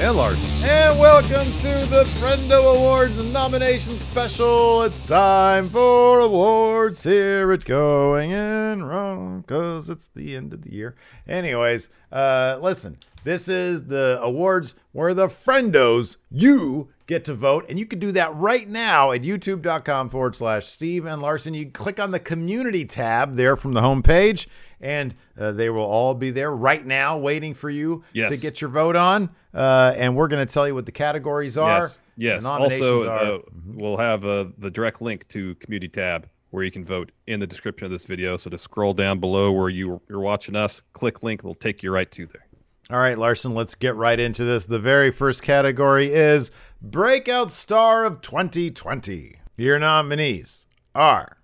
And 0.00 0.16
Larson. 0.16 0.48
And 0.62 0.96
welcome 0.96 1.50
to 1.58 1.86
the 1.86 2.04
Friendo 2.20 2.76
Awards 2.76 3.20
nomination 3.24 3.98
special. 3.98 4.82
It's 4.82 5.02
time 5.02 5.68
for 5.70 6.20
awards 6.20 7.02
here 7.02 7.50
at 7.50 7.64
Going 7.64 8.30
In 8.30 8.84
Raw 8.84 9.38
because 9.38 9.90
it's 9.90 10.06
the 10.06 10.36
end 10.36 10.52
of 10.52 10.62
the 10.62 10.72
year. 10.72 10.94
Anyways, 11.26 11.90
uh, 12.12 12.60
listen, 12.62 12.98
this 13.24 13.48
is 13.48 13.86
the 13.86 14.20
awards 14.22 14.76
where 14.92 15.14
the 15.14 15.26
friendos, 15.26 16.16
you 16.30 16.90
get 17.08 17.24
to 17.24 17.34
vote. 17.34 17.66
And 17.68 17.76
you 17.76 17.84
can 17.84 17.98
do 17.98 18.12
that 18.12 18.32
right 18.36 18.68
now 18.68 19.10
at 19.10 19.22
youtube.com 19.22 20.10
forward 20.10 20.36
slash 20.36 20.66
Steve 20.66 21.06
and 21.06 21.20
Larson. 21.20 21.54
You 21.54 21.70
click 21.70 21.98
on 21.98 22.12
the 22.12 22.20
community 22.20 22.84
tab 22.84 23.34
there 23.34 23.56
from 23.56 23.72
the 23.72 23.80
homepage 23.80 24.46
and 24.80 25.14
uh, 25.38 25.52
they 25.52 25.70
will 25.70 25.84
all 25.84 26.14
be 26.14 26.30
there 26.30 26.54
right 26.54 26.84
now 26.84 27.18
waiting 27.18 27.54
for 27.54 27.70
you 27.70 28.04
Yes. 28.12 28.30
to 28.34 28.40
get 28.40 28.60
your 28.60 28.70
vote 28.70 28.96
on. 28.96 29.30
Uh, 29.54 29.92
and 29.96 30.14
we're 30.16 30.28
going 30.28 30.46
to 30.46 30.52
tell 30.52 30.66
you 30.68 30.74
what 30.74 30.86
the 30.86 30.92
categories 30.92 31.56
are. 31.58 31.80
Yes. 31.82 31.98
Yes. 32.16 32.44
Also, 32.44 33.08
are- 33.08 33.18
uh, 33.18 33.38
we'll 33.66 33.96
have 33.96 34.24
uh, 34.24 34.46
the 34.58 34.70
direct 34.70 35.00
link 35.00 35.26
to 35.28 35.54
community 35.56 35.88
tab 35.88 36.28
where 36.50 36.64
you 36.64 36.70
can 36.70 36.84
vote 36.84 37.12
in 37.26 37.40
the 37.40 37.46
description 37.46 37.84
of 37.84 37.90
this 37.90 38.04
video. 38.04 38.36
So 38.36 38.48
to 38.50 38.58
scroll 38.58 38.94
down 38.94 39.20
below 39.20 39.52
where 39.52 39.68
you, 39.68 40.00
you're 40.08 40.20
watching 40.20 40.56
us, 40.56 40.80
click 40.94 41.22
link. 41.22 41.40
It'll 41.40 41.54
take 41.54 41.82
you 41.82 41.90
right 41.92 42.10
to 42.12 42.26
there. 42.26 42.44
All 42.90 42.98
right, 42.98 43.18
Larson, 43.18 43.54
let's 43.54 43.74
get 43.74 43.94
right 43.96 44.18
into 44.18 44.44
this. 44.44 44.64
The 44.64 44.78
very 44.78 45.10
first 45.10 45.42
category 45.42 46.06
is 46.12 46.50
Breakout 46.80 47.50
Star 47.50 48.06
of 48.06 48.22
2020. 48.22 49.36
Your 49.58 49.78
nominees 49.78 50.66
are 50.94 51.36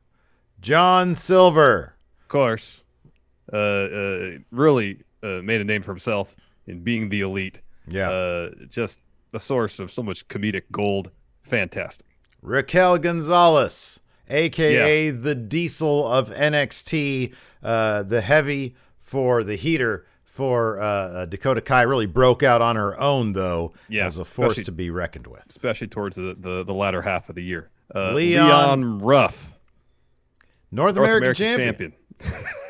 John 0.61 1.15
Silver, 1.15 1.97
Of 2.23 2.28
course, 2.28 2.83
really 3.53 4.99
uh, 5.22 5.41
made 5.43 5.60
a 5.60 5.65
name 5.65 5.82
for 5.82 5.93
himself 5.93 6.37
in 6.66 6.81
being 6.81 7.09
the 7.09 7.21
elite. 7.22 7.60
Yeah. 7.88 8.10
Uh, 8.10 8.50
just 8.69 9.00
a 9.32 9.41
source 9.41 9.78
of 9.78 9.91
so 9.91 10.03
much 10.03 10.27
comedic 10.28 10.62
gold. 10.72 11.10
Fantastic. 11.43 12.06
Raquel 12.43 12.99
Gonzalez, 12.99 14.00
aka 14.28 15.10
the 15.10 15.34
Diesel 15.34 16.06
of 16.06 16.31
NXT, 16.31 17.34
uh, 17.62 18.03
the 18.03 18.21
heavy 18.21 18.77
for 19.00 19.43
the 19.44 19.56
heater 19.56 20.06
for 20.25 20.81
uh, 20.81 20.84
uh, 20.84 21.25
Dakota 21.26 21.61
Kai. 21.61 21.82
Really 21.82 22.06
broke 22.06 22.43
out 22.43 22.61
on 22.62 22.76
her 22.76 22.99
own, 23.00 23.32
though, 23.32 23.72
Yeah, 23.88 24.06
as 24.06 24.19
a 24.19 24.25
force 24.25 24.62
to 24.65 24.72
be 24.72 24.91
reckoned 24.91 25.26
with. 25.26 25.44
especially 25.49 25.87
towards 25.88 26.16
the, 26.16 26.37
the, 26.38 26.65
the 26.65 26.75
latter 26.75 27.00
half 27.03 27.28
of 27.28 27.34
the 27.34 27.43
year. 27.43 27.71
Uh, 27.94 28.12
Leon- 28.12 28.47
Leon, 28.49 28.99
Ruff, 29.00 29.53
North, 30.72 30.97
North 30.97 30.97
American, 30.97 31.22
American 31.47 31.66
champion. 31.66 31.93
champion. 32.19 32.44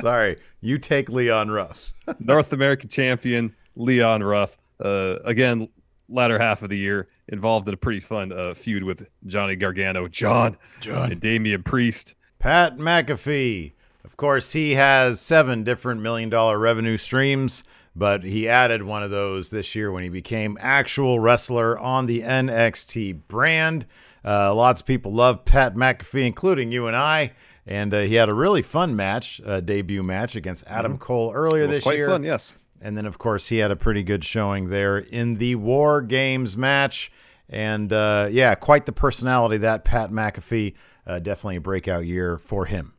Sorry, 0.00 0.36
you 0.60 0.78
take 0.78 1.08
Leon 1.08 1.50
Ruff. 1.50 1.92
North 2.18 2.52
American 2.52 2.88
champion 2.88 3.54
Leon 3.76 4.22
Ruff. 4.22 4.56
Uh, 4.78 5.16
again, 5.24 5.68
latter 6.08 6.38
half 6.38 6.62
of 6.62 6.68
the 6.70 6.78
year, 6.78 7.08
involved 7.28 7.66
in 7.68 7.74
a 7.74 7.76
pretty 7.76 8.00
fun 8.00 8.32
uh, 8.32 8.54
feud 8.54 8.84
with 8.84 9.08
Johnny 9.26 9.56
Gargano, 9.56 10.06
John, 10.08 10.56
John. 10.80 11.12
and 11.12 11.20
Damian 11.20 11.62
Priest. 11.62 12.14
Pat 12.38 12.76
McAfee. 12.76 13.72
Of 14.04 14.16
course, 14.16 14.52
he 14.52 14.72
has 14.74 15.20
seven 15.20 15.64
different 15.64 16.00
million 16.02 16.28
dollar 16.30 16.58
revenue 16.58 16.96
streams, 16.96 17.64
but 17.94 18.22
he 18.22 18.48
added 18.48 18.82
one 18.82 19.02
of 19.02 19.10
those 19.10 19.50
this 19.50 19.74
year 19.74 19.90
when 19.90 20.02
he 20.04 20.08
became 20.08 20.56
actual 20.60 21.18
wrestler 21.18 21.78
on 21.78 22.06
the 22.06 22.20
NXT 22.20 23.22
brand. 23.28 23.86
Uh, 24.26 24.52
lots 24.54 24.80
of 24.80 24.86
people 24.86 25.12
love 25.12 25.44
Pat 25.44 25.74
McAfee, 25.76 26.26
including 26.26 26.72
you 26.72 26.88
and 26.88 26.96
I. 26.96 27.32
And 27.66 27.94
uh, 27.94 28.00
he 28.00 28.14
had 28.14 28.28
a 28.28 28.34
really 28.34 28.62
fun 28.62 28.96
match, 28.96 29.40
uh, 29.44 29.60
debut 29.60 30.02
match 30.02 30.36
against 30.36 30.64
Adam 30.66 30.98
Cole 30.98 31.32
earlier 31.32 31.66
this 31.66 31.82
quite 31.82 31.96
year. 31.96 32.08
fun, 32.08 32.22
yes. 32.22 32.56
And 32.80 32.96
then, 32.96 33.06
of 33.06 33.18
course, 33.18 33.48
he 33.48 33.58
had 33.58 33.70
a 33.70 33.76
pretty 33.76 34.02
good 34.02 34.24
showing 34.24 34.68
there 34.68 34.98
in 34.98 35.36
the 35.36 35.54
War 35.56 36.02
Games 36.02 36.56
match. 36.56 37.10
And 37.48 37.92
uh, 37.92 38.28
yeah, 38.30 38.54
quite 38.54 38.86
the 38.86 38.92
personality 38.92 39.58
that 39.58 39.84
Pat 39.84 40.10
McAfee. 40.10 40.74
Uh, 41.06 41.20
definitely 41.20 41.56
a 41.56 41.60
breakout 41.60 42.04
year 42.04 42.36
for 42.38 42.66
him. 42.66 42.92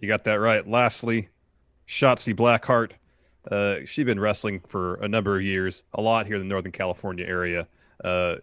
You 0.00 0.08
got 0.08 0.24
that 0.24 0.40
right. 0.40 0.66
Lastly, 0.66 1.28
Shotzi 1.86 2.34
Blackheart. 2.34 2.92
Uh, 3.48 3.84
she's 3.84 4.04
been 4.04 4.18
wrestling 4.18 4.60
for 4.66 4.96
a 4.96 5.08
number 5.08 5.36
of 5.36 5.42
years, 5.42 5.82
a 5.94 6.02
lot 6.02 6.26
here 6.26 6.36
in 6.36 6.42
the 6.42 6.48
Northern 6.48 6.72
California 6.72 7.24
area. 7.24 7.68
Uh, 8.02 8.36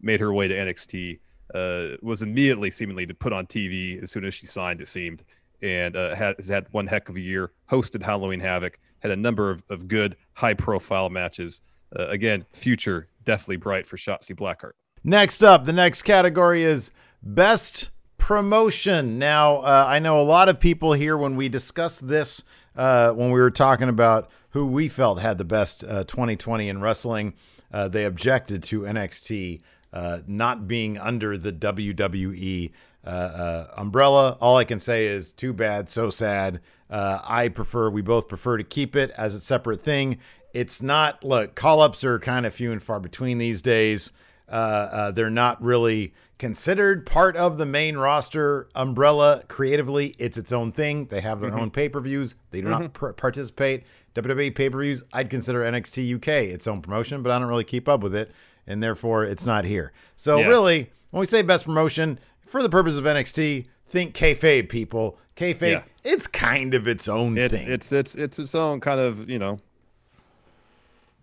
made 0.00 0.20
her 0.20 0.32
way 0.32 0.48
to 0.48 0.54
NXT. 0.54 1.18
Uh, 1.54 1.96
was 2.02 2.22
immediately 2.22 2.70
seemingly 2.70 3.06
to 3.06 3.14
put 3.14 3.32
on 3.32 3.46
TV 3.46 4.02
as 4.02 4.10
soon 4.10 4.24
as 4.24 4.34
she 4.34 4.46
signed. 4.46 4.80
It 4.80 4.88
seemed, 4.88 5.22
and 5.62 5.96
uh, 5.96 6.14
has 6.14 6.48
had 6.48 6.66
one 6.72 6.86
heck 6.86 7.08
of 7.08 7.16
a 7.16 7.20
year. 7.20 7.52
Hosted 7.70 8.02
Halloween 8.02 8.40
Havoc. 8.40 8.78
Had 8.98 9.12
a 9.12 9.16
number 9.16 9.50
of, 9.50 9.62
of 9.70 9.86
good, 9.86 10.16
high-profile 10.32 11.10
matches. 11.10 11.60
Uh, 11.94 12.06
again, 12.08 12.44
future 12.52 13.08
definitely 13.24 13.56
bright 13.56 13.86
for 13.86 13.96
Shotzi 13.96 14.34
Blackheart. 14.34 14.72
Next 15.04 15.42
up, 15.42 15.64
the 15.64 15.72
next 15.72 16.02
category 16.02 16.62
is 16.62 16.90
Best 17.22 17.90
Promotion. 18.18 19.18
Now, 19.18 19.56
uh, 19.58 19.84
I 19.86 19.98
know 19.98 20.20
a 20.20 20.24
lot 20.24 20.48
of 20.48 20.58
people 20.58 20.94
here 20.94 21.16
when 21.16 21.36
we 21.36 21.48
discussed 21.48 22.08
this, 22.08 22.42
uh, 22.74 23.12
when 23.12 23.30
we 23.30 23.38
were 23.38 23.50
talking 23.50 23.88
about 23.88 24.30
who 24.50 24.66
we 24.66 24.88
felt 24.88 25.20
had 25.20 25.36
the 25.36 25.44
best 25.44 25.84
uh, 25.84 26.04
2020 26.04 26.68
in 26.68 26.80
wrestling, 26.80 27.34
uh, 27.72 27.88
they 27.88 28.04
objected 28.04 28.62
to 28.62 28.82
NXT 28.82 29.60
uh, 29.94 30.18
not 30.26 30.68
being 30.68 30.98
under 30.98 31.38
the 31.38 31.52
WWE 31.52 32.72
uh, 33.06 33.08
uh, 33.08 33.66
umbrella. 33.76 34.36
All 34.40 34.56
I 34.56 34.64
can 34.64 34.80
say 34.80 35.06
is 35.06 35.32
too 35.32 35.52
bad, 35.52 35.88
so 35.88 36.10
sad. 36.10 36.60
Uh, 36.90 37.20
I 37.24 37.48
prefer, 37.48 37.88
we 37.88 38.02
both 38.02 38.28
prefer 38.28 38.58
to 38.58 38.64
keep 38.64 38.96
it 38.96 39.10
as 39.16 39.34
a 39.34 39.40
separate 39.40 39.80
thing. 39.80 40.18
It's 40.52 40.82
not, 40.82 41.24
look, 41.24 41.54
call 41.54 41.80
ups 41.80 42.04
are 42.04 42.18
kind 42.18 42.44
of 42.44 42.52
few 42.52 42.72
and 42.72 42.82
far 42.82 43.00
between 43.00 43.38
these 43.38 43.62
days. 43.62 44.10
Uh, 44.48 44.52
uh, 44.52 45.10
they're 45.12 45.30
not 45.30 45.62
really 45.62 46.12
considered 46.38 47.06
part 47.06 47.36
of 47.36 47.56
the 47.56 47.66
main 47.66 47.96
roster 47.96 48.68
umbrella 48.74 49.44
creatively. 49.48 50.14
It's 50.18 50.36
its 50.36 50.52
own 50.52 50.72
thing. 50.72 51.06
They 51.06 51.20
have 51.20 51.40
their 51.40 51.56
own 51.56 51.70
pay 51.70 51.88
per 51.88 52.00
views. 52.00 52.34
They 52.50 52.60
do 52.60 52.68
not 52.68 52.92
par- 52.92 53.12
participate. 53.12 53.84
WWE 54.14 54.54
pay 54.54 54.70
per 54.70 54.80
views, 54.80 55.02
I'd 55.12 55.30
consider 55.30 55.60
NXT 55.62 56.16
UK 56.16 56.28
its 56.28 56.66
own 56.66 56.82
promotion, 56.82 57.22
but 57.22 57.32
I 57.32 57.38
don't 57.38 57.48
really 57.48 57.64
keep 57.64 57.88
up 57.88 58.00
with 58.00 58.14
it, 58.14 58.30
and 58.66 58.82
therefore 58.82 59.24
it's 59.24 59.44
not 59.46 59.64
here. 59.64 59.92
So 60.16 60.38
Yeah. 60.38 60.48
really, 60.48 60.90
when 61.10 61.20
we 61.20 61.26
say 61.26 61.42
best 61.42 61.64
promotion, 61.64 62.18
for 62.46 62.62
the 62.62 62.68
purpose 62.68 62.96
of 62.96 63.04
NXT, 63.06 63.66
think 63.88 64.14
kayfabe, 64.14 64.68
people. 64.68 65.18
Kayfabe, 65.36 65.70
Yeah. 65.72 65.82
it's 66.04 66.26
kind 66.26 66.74
of 66.74 66.86
its 66.86 67.08
own 67.08 67.36
It's 67.38 67.54
thing. 67.54 67.68
it's 67.70 67.90
it's 67.92 68.14
it's 68.14 68.38
its 68.38 68.54
own 68.54 68.80
kind 68.80 69.00
of 69.00 69.28
you 69.28 69.38
know 69.38 69.56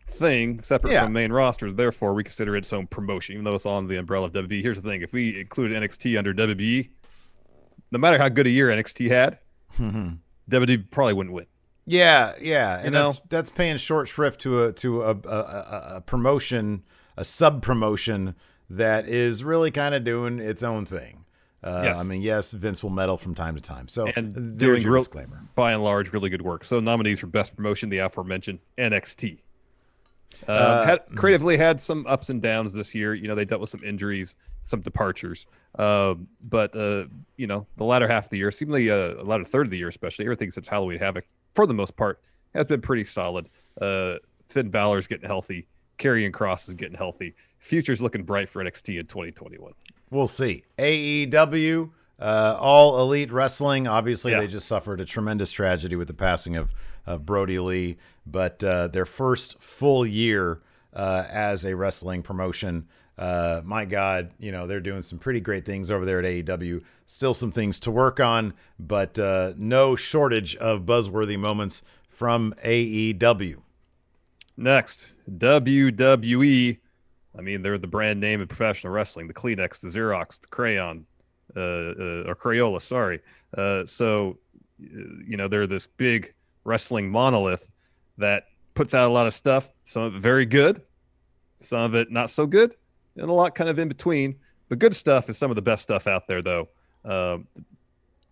thing 0.09 0.61
separate 0.61 0.91
Yeah. 0.93 1.03
from 1.03 1.13
main 1.13 1.31
roster. 1.31 1.71
Therefore, 1.71 2.13
we 2.13 2.23
consider 2.23 2.55
it 2.55 2.59
its 2.59 2.73
own 2.73 2.88
promotion, 2.88 3.33
even 3.33 3.45
though 3.45 3.55
it's 3.55 3.65
on 3.65 3.87
the 3.87 3.97
umbrella 3.97 4.25
of 4.27 4.33
WB. 4.33 4.61
Here's 4.61 4.81
the 4.81 4.87
thing: 4.89 5.01
if 5.01 5.13
we 5.13 5.39
include 5.39 5.71
NXT 5.71 6.17
under 6.17 6.33
WB, 6.33 6.89
no 7.91 7.99
matter 7.99 8.17
how 8.17 8.29
good 8.29 8.47
a 8.47 8.49
year 8.49 8.69
NXT 8.69 9.09
had, 9.09 9.37
Mm-hmm. 9.79 10.15
WWE 10.49 10.91
probably 10.91 11.13
wouldn't 11.13 11.33
win. 11.33 11.45
Yeah, 11.85 12.33
yeah, 12.41 12.79
and 12.83 12.94
know? 12.94 13.05
that's 13.07 13.21
that's 13.29 13.49
paying 13.49 13.77
short 13.77 14.09
shrift 14.09 14.41
to 14.41 14.65
a 14.65 14.73
to 14.73 15.03
a, 15.03 15.11
a, 15.11 15.29
a, 15.29 15.91
a 15.97 16.01
promotion, 16.01 16.83
a 17.17 17.23
sub 17.23 17.61
promotion 17.61 18.35
that 18.69 19.07
is 19.07 19.43
really 19.43 19.71
kind 19.71 19.93
of 19.95 20.03
doing 20.03 20.39
its 20.39 20.63
own 20.63 20.85
thing. 20.85 21.25
Uh, 21.63 21.81
Yes. 21.83 21.99
I 21.99 22.03
mean, 22.03 22.21
yes, 22.21 22.51
Vince 22.51 22.81
will 22.81 22.89
meddle 22.89 23.17
from 23.17 23.35
time 23.35 23.55
to 23.55 23.61
time. 23.61 23.87
So 23.87 24.07
and 24.15 24.57
doing 24.57 24.83
real, 24.83 25.01
disclaimer. 25.01 25.43
by 25.55 25.73
and 25.73 25.83
large 25.83 26.11
really 26.13 26.29
good 26.29 26.41
work. 26.41 26.65
So 26.65 26.79
nominees 26.79 27.19
for 27.19 27.27
best 27.27 27.55
promotion, 27.55 27.89
the 27.89 27.99
aforementioned 27.99 28.59
NXT. 28.77 29.39
Um, 30.47 30.55
Uh, 30.57 30.85
had, 30.85 30.99
creatively 31.15 31.57
had 31.57 31.79
some 31.79 32.07
ups 32.07 32.29
and 32.29 32.41
downs 32.41 32.73
this 32.73 32.95
year. 32.95 33.13
You 33.13 33.27
know, 33.27 33.35
they 33.35 33.45
dealt 33.45 33.61
with 33.61 33.69
some 33.69 33.83
injuries, 33.83 34.35
some 34.63 34.81
departures. 34.81 35.45
Um, 35.77 36.27
but 36.41 36.75
uh, 36.75 37.05
you 37.37 37.45
know, 37.47 37.67
the 37.77 37.83
latter 37.83 38.07
half 38.07 38.25
of 38.25 38.29
the 38.31 38.37
year, 38.37 38.49
seemingly 38.51 38.89
uh, 38.89 39.15
the 39.15 39.23
latter 39.23 39.43
third 39.43 39.67
of 39.67 39.71
the 39.71 39.77
year, 39.77 39.89
especially 39.89 40.25
everything 40.25 40.49
since 40.49 40.67
Halloween 40.67 40.97
Havoc, 40.99 41.25
for 41.53 41.67
the 41.67 41.73
most 41.73 41.95
part, 41.95 42.21
has 42.55 42.65
been 42.65 42.81
pretty 42.81 43.03
solid. 43.05 43.49
Uh, 43.79 44.15
Finn 44.49 44.69
Balor's 44.69 45.05
getting 45.07 45.27
healthy. 45.27 45.67
Karrion 46.01 46.33
Cross 46.33 46.68
is 46.68 46.74
getting 46.74 46.98
healthy. 46.98 47.36
Future's 47.59 48.01
looking 48.01 48.24
bright 48.24 48.50
for 48.50 48.63
NXT 48.63 49.00
in 49.00 49.06
2021. 49.06 49.74
We'll 50.09 50.25
see. 50.27 50.63
AEW, 50.80 51.92
uh, 52.19 52.57
all 52.59 53.00
elite 53.01 53.31
wrestling. 53.31 53.88
Obviously, 53.88 54.31
Yeah. 54.31 54.39
they 54.39 54.48
just 54.48 54.68
suffered 54.68 55.00
a 55.00 55.06
tremendous 55.06 55.51
tragedy 55.51 55.95
with 55.95 56.07
the 56.07 56.13
passing 56.13 56.56
of, 56.56 56.74
of 57.06 57.25
Brodie 57.25 57.59
Lee, 57.59 57.98
but 58.25 58.63
uh, 58.63 58.88
their 58.88 59.06
first 59.06 59.62
full 59.62 60.06
year 60.06 60.62
uh, 60.94 61.25
as 61.30 61.63
a 61.63 61.75
wrestling 61.75 62.24
promotion. 62.24 62.88
Uh, 63.18 63.62
my 63.63 63.86
God, 63.86 64.31
you 64.39 64.51
know, 64.51 64.65
they're 64.65 64.80
doing 64.80 65.04
some 65.04 65.19
pretty 65.19 65.39
great 65.39 65.65
things 65.65 65.92
over 65.92 66.06
there 66.06 66.19
at 66.19 66.25
AEW. 66.25 66.81
Still 67.06 67.33
some 67.36 67.51
things 67.51 67.80
to 67.81 67.92
work 67.92 68.19
on, 68.19 68.54
but 68.80 69.19
uh, 69.19 69.54
no 69.57 69.95
shortage 69.95 70.56
of 70.56 70.81
buzzworthy 70.81 71.38
moments 71.38 71.83
from 72.09 72.54
AEW. 72.63 73.57
Next, 74.57 75.13
WWE. 75.38 76.77
I 77.38 77.42
mean, 77.42 77.62
they're 77.62 77.77
the 77.77 77.88
brand 77.88 78.19
name 78.19 78.42
in 78.42 78.48
professional 78.48 78.94
wrestling: 78.94 79.27
the 79.27 79.33
Kleenex, 79.33 79.80
the 79.80 79.88
Xerox, 79.88 80.39
the 80.39 80.48
Crayon, 80.48 81.06
uh, 81.56 81.59
uh, 81.59 82.24
or 82.27 82.36
Crayola. 82.36 82.81
Sorry. 82.81 83.19
Uh, 83.57 83.86
so, 83.86 84.38
uh, 84.81 85.00
you 85.25 85.38
know, 85.38 85.48
they're 85.48 85.68
this 85.68 85.88
big 85.88 86.33
wrestling 86.63 87.09
monolith 87.09 87.69
that 88.18 88.45
puts 88.74 88.94
out 88.94 89.09
a 89.09 89.13
lot 89.13 89.27
of 89.27 89.33
stuff. 89.33 89.69
Some 89.86 90.03
of 90.03 90.15
it 90.15 90.21
very 90.21 90.45
good, 90.45 90.81
some 91.62 91.81
of 91.81 91.95
it 91.95 92.12
not 92.12 92.30
so 92.30 92.45
good, 92.45 92.75
and 93.15 93.30
a 93.30 93.33
lot 93.33 93.56
kind 93.56 93.69
of 93.69 93.80
in 93.80 93.88
between. 93.88 94.36
The 94.69 94.75
good 94.75 94.95
stuff 94.95 95.30
is 95.30 95.38
some 95.38 95.51
of 95.51 95.56
the 95.56 95.62
best 95.62 95.83
stuff 95.83 96.07
out 96.07 96.27
there, 96.27 96.42
though. 96.42 96.69
Um, 97.04 97.47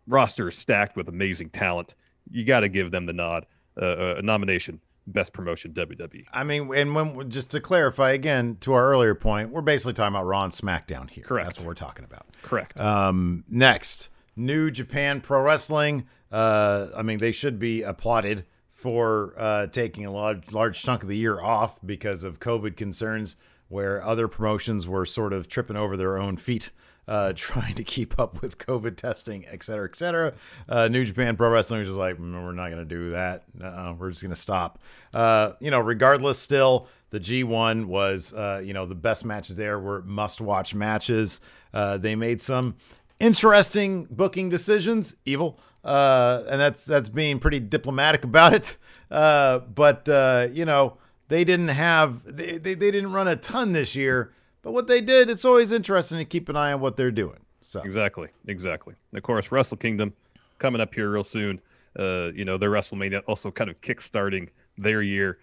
roster 0.07 0.49
is 0.49 0.57
stacked 0.57 0.95
with 0.95 1.09
amazing 1.09 1.49
talent. 1.49 1.95
You 2.31 2.45
got 2.45 2.61
to 2.61 2.69
give 2.69 2.91
them 2.91 3.05
the 3.05 3.13
nod, 3.13 3.45
uh, 3.81 3.85
uh, 3.85 4.15
a 4.19 4.21
nomination, 4.21 4.79
best 5.11 5.33
promotion. 5.33 5.73
WWE. 5.73 6.25
I 6.31 6.43
mean, 6.43 6.73
and 6.73 6.95
when 6.95 7.29
just 7.29 7.51
to 7.51 7.59
clarify 7.59 8.11
again 8.11 8.57
to 8.61 8.73
our 8.73 8.91
earlier 8.91 9.15
point, 9.15 9.49
we're 9.49 9.61
basically 9.61 9.93
talking 9.93 10.15
about 10.15 10.25
Raw 10.25 10.43
and 10.43 10.53
SmackDown 10.53 11.09
here. 11.09 11.23
Correct. 11.23 11.47
That's 11.47 11.59
what 11.59 11.67
we're 11.67 11.73
talking 11.73 12.05
about. 12.05 12.25
Correct. 12.41 12.79
Um, 12.79 13.43
next, 13.49 14.09
New 14.35 14.71
Japan 14.71 15.21
Pro 15.21 15.41
Wrestling. 15.41 16.07
Uh, 16.31 16.87
I 16.95 17.01
mean, 17.01 17.17
they 17.17 17.31
should 17.31 17.59
be 17.59 17.81
applauded 17.81 18.45
for 18.71 19.33
uh, 19.37 19.67
taking 19.67 20.05
a 20.05 20.11
large, 20.11 20.51
large 20.51 20.81
chunk 20.81 21.03
of 21.03 21.09
the 21.09 21.17
year 21.17 21.41
off 21.41 21.77
because 21.85 22.23
of 22.23 22.39
COVID 22.39 22.77
concerns, 22.77 23.35
where 23.67 24.01
other 24.03 24.27
promotions 24.27 24.87
were 24.87 25.05
sort 25.05 25.33
of 25.33 25.49
tripping 25.49 25.75
over 25.75 25.97
their 25.97 26.17
own 26.17 26.37
feet. 26.37 26.69
Uh, 27.09 27.33
trying 27.35 27.73
to 27.73 27.83
keep 27.83 28.19
up 28.19 28.39
with 28.39 28.59
COVID 28.59 28.95
testing, 28.95 29.43
et 29.47 29.63
cetera, 29.63 29.89
et 29.89 29.95
cetera. 29.95 30.31
Uh, 30.67 30.87
New 30.87 31.03
Japan 31.03 31.35
Pro 31.35 31.49
Wrestling 31.49 31.79
was 31.79 31.89
just 31.89 31.97
like, 31.97 32.17
"Mm, 32.17 32.45
we're 32.45 32.51
not 32.51 32.69
going 32.69 32.77
to 32.77 32.85
do 32.85 33.09
that. 33.09 33.45
uh 33.59 33.95
we're 33.97 34.11
just 34.11 34.21
going 34.21 34.29
to 34.29 34.39
stop. 34.39 34.77
Uh, 35.11 35.53
you 35.59 35.71
know, 35.71 35.79
regardless, 35.79 36.37
still, 36.37 36.87
the 37.09 37.19
G1 37.19 37.85
was, 37.85 38.31
uh, 38.33 38.61
you 38.63 38.73
know, 38.75 38.85
the 38.85 38.93
best 38.93 39.25
matches 39.25 39.55
there 39.55 39.79
were 39.79 40.03
must 40.03 40.39
watch 40.39 40.75
matches. 40.75 41.41
Uh, 41.73 41.97
they 41.97 42.15
made 42.15 42.43
some 42.43 42.75
interesting 43.19 44.05
booking 44.11 44.49
decisions, 44.49 45.15
EVIL, 45.25 45.57
uh, 45.83 46.43
and 46.47 46.61
that's 46.61 46.85
that's 46.85 47.09
being 47.09 47.39
pretty 47.39 47.59
diplomatic 47.59 48.23
about 48.23 48.53
it. 48.53 48.77
But 49.09 50.07
you 50.53 50.63
know, 50.63 50.97
they 51.27 51.43
didn't 51.43 51.69
have 51.69 52.23
they, 52.23 52.59
they 52.59 52.75
they 52.75 52.91
didn't 52.91 53.13
run 53.13 53.27
a 53.27 53.35
ton 53.35 53.71
this 53.71 53.95
year. 53.95 54.31
But 54.61 54.73
what 54.73 54.87
they 54.87 55.01
did, 55.01 55.29
it's 55.29 55.45
always 55.45 55.71
interesting 55.71 56.17
to 56.17 56.25
keep 56.25 56.49
an 56.49 56.55
eye 56.55 56.73
on 56.73 56.81
what 56.81 56.97
they're 56.97 57.11
doing. 57.11 57.39
So 57.61 57.81
Exactly, 57.81 58.29
exactly. 58.47 58.95
And 59.11 59.17
of 59.17 59.23
course, 59.23 59.51
Wrestle 59.51 59.77
Kingdom 59.77 60.13
coming 60.57 60.81
up 60.81 60.93
here 60.93 61.09
real 61.09 61.23
soon. 61.23 61.61
Uh, 61.97 62.31
you 62.35 62.45
know, 62.45 62.57
their 62.57 62.69
WrestleMania 62.69 63.21
also 63.27 63.51
kind 63.51 63.69
of 63.69 63.79
kickstarting 63.81 64.49
their 64.77 65.01
year. 65.01 65.39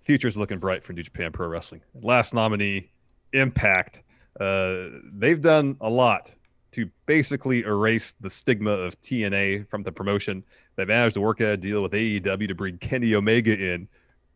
Future's 0.00 0.36
looking 0.36 0.58
bright 0.58 0.82
for 0.82 0.92
New 0.92 1.02
Japan 1.02 1.32
Pro 1.32 1.48
Wrestling. 1.48 1.80
Last 2.02 2.34
nominee, 2.34 2.90
Impact. 3.32 4.02
Uh, 4.38 4.88
they've 5.12 5.40
done 5.40 5.76
a 5.80 5.88
lot 5.88 6.32
to 6.72 6.88
basically 7.06 7.62
erase 7.62 8.14
the 8.20 8.30
stigma 8.30 8.70
of 8.70 9.00
TNA 9.00 9.68
from 9.68 9.82
the 9.82 9.90
promotion. 9.90 10.44
They 10.76 10.84
managed 10.84 11.14
to 11.14 11.20
work 11.20 11.40
out 11.40 11.48
a 11.48 11.56
deal 11.56 11.82
with 11.82 11.92
AEW 11.92 12.48
to 12.48 12.54
bring 12.54 12.78
Kenny 12.78 13.14
Omega 13.14 13.56
in, 13.56 13.88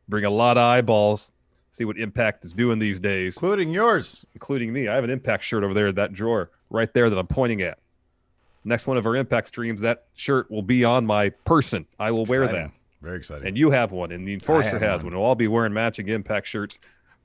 bring 0.09 0.25
a 0.25 0.31
lot 0.31 0.57
of 0.57 0.63
eyeballs, 0.63 1.33
see 1.71 1.85
what 1.85 1.99
Impact 1.99 2.45
is 2.45 2.53
doing 2.53 2.79
these 2.79 2.99
days 3.01 3.37
including 3.37 3.71
yours. 3.71 4.25
including 4.35 4.73
me. 4.73 4.89
I 4.89 4.95
have 4.95 5.05
an 5.05 5.11
Impact 5.11 5.43
shirt 5.45 5.65
over 5.65 5.75
there 5.75 5.89
in 5.89 5.95
that 5.97 6.13
drawer 6.13 6.51
right 6.71 6.93
there 6.95 7.09
that 7.11 7.19
I'm 7.19 7.27
pointing 7.27 7.63
at. 7.63 7.79
Next 8.65 8.87
one 8.87 8.97
of 8.99 9.07
our 9.07 9.17
Impact 9.17 9.49
streams, 9.49 9.81
that 9.81 10.05
shirt 10.15 10.51
will 10.51 10.63
be 10.63 10.85
on 10.85 11.07
my 11.07 11.31
person. 11.31 11.87
I 11.99 12.11
will 12.11 12.27
wear 12.27 12.47
that. 12.47 12.71
Very 13.01 13.17
exciting. 13.17 13.49
And 13.49 13.57
you 13.57 13.71
have 13.71 13.93
one, 13.93 14.13
and 14.13 14.29
the 14.29 14.35
Enforcer 14.35 14.79
has 14.79 15.03
one. 15.03 15.13
one. 15.13 15.19
We'll 15.21 15.27
all 15.29 15.35
be 15.35 15.49
wearing 15.49 15.73
matching 15.73 16.09
Impact 16.09 16.47
shirts. 16.47 16.79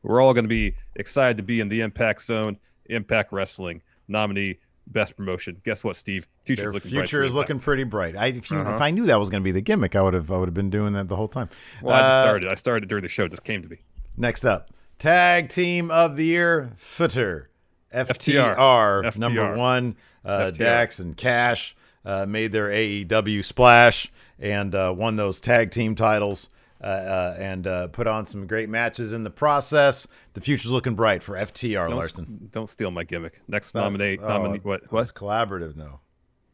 We're 0.03 0.21
all 0.21 0.33
going 0.33 0.45
to 0.45 0.49
be 0.49 0.75
excited 0.95 1.35
to 1.37 1.43
be 1.43 1.59
in 1.59 1.67
the 1.67 1.81
Impact 1.81 2.23
Zone, 2.23 2.57
Impact 2.85 3.33
Wrestling 3.33 3.81
nominee, 4.07 4.59
best 4.87 5.17
promotion. 5.17 5.59
Guess 5.65 5.83
what, 5.83 5.97
Steve? 5.97 6.27
Future's 6.45 6.63
Their 6.63 6.71
looking 6.71 6.91
bright 6.91 7.09
future 7.09 7.23
is 7.23 7.33
looking 7.33 7.59
pretty 7.59 7.83
bright. 7.83 8.15
I, 8.15 8.27
if, 8.27 8.49
you, 8.51 8.59
Uh-huh. 8.59 8.75
if 8.75 8.81
I 8.81 8.91
knew 8.91 9.05
that 9.07 9.19
was 9.19 9.29
going 9.29 9.41
to 9.41 9.43
be 9.43 9.51
the 9.51 9.61
gimmick, 9.61 9.95
I 9.95 10.01
would 10.03 10.13
have 10.13 10.31
I 10.31 10.37
would 10.37 10.47
have 10.47 10.53
been 10.53 10.69
doing 10.69 10.93
that 10.93 11.09
the 11.09 11.15
whole 11.17 11.27
time. 11.27 11.49
Well, 11.81 11.93
I 11.95 11.99
Uh, 12.17 12.21
started. 12.21 12.47
I 12.49 12.55
started 12.55 12.87
during 12.87 13.01
the 13.01 13.09
show. 13.09 13.25
It 13.25 13.31
just 13.31 13.43
came 13.43 13.61
to 13.63 13.67
me. 13.67 13.79
Next 14.17 14.45
up, 14.45 14.69
tag 14.99 15.49
team 15.49 15.91
of 15.91 16.15
the 16.15 16.25
year, 16.25 16.71
Footer, 16.77 17.49
FTR, 17.93 18.55
FTR. 19.03 19.17
number 19.17 19.55
one. 19.57 19.95
Uh. 20.23 20.49
Dax 20.51 20.97
and 20.99 21.15
Cash 21.15 21.75
uh, 22.03 22.25
made 22.25 22.51
their 22.51 22.69
AEW 22.69 23.43
splash 23.45 24.11
and 24.39 24.73
uh, 24.73 24.93
won 24.95 25.15
those 25.17 25.39
tag 25.39 25.71
team 25.71 25.95
titles. 25.95 26.49
Uh, 26.83 26.87
uh, 26.87 27.35
and 27.39 27.65
uh, 27.65 27.87
put 27.87 28.05
on 28.05 28.25
some 28.25 28.45
great 28.45 28.69
matches 28.69 29.13
in 29.13 29.23
the 29.23 29.29
process. 29.29 30.07
The 30.33 30.41
future's 30.41 30.71
looking 30.71 30.93
bright 30.93 31.23
for 31.23 31.33
FTR, 31.35 31.87
Don't, 31.87 31.97
Larson. 31.97 32.49
don't 32.51 32.67
steal 32.67 32.91
my 32.91 33.03
gimmick. 33.05 33.41
Next 33.47 33.73
nominate. 33.73 34.19
Oh, 34.21 34.27
nominee. 34.27 34.59
What? 34.59 34.83
It's 34.83 34.91
What? 34.91 35.13
collaborative, 35.15 35.75
no. 35.77 36.01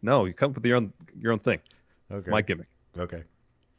No, 0.03 0.25
you 0.25 0.33
come 0.33 0.51
up 0.51 0.55
with 0.55 0.65
your 0.65 0.77
own 0.77 0.93
your 1.19 1.33
own 1.33 1.39
thing. 1.39 1.59
It's 2.11 2.25
Okay. 2.27 2.31
my 2.31 2.41
gimmick. 2.43 2.67
okay. 2.97 3.23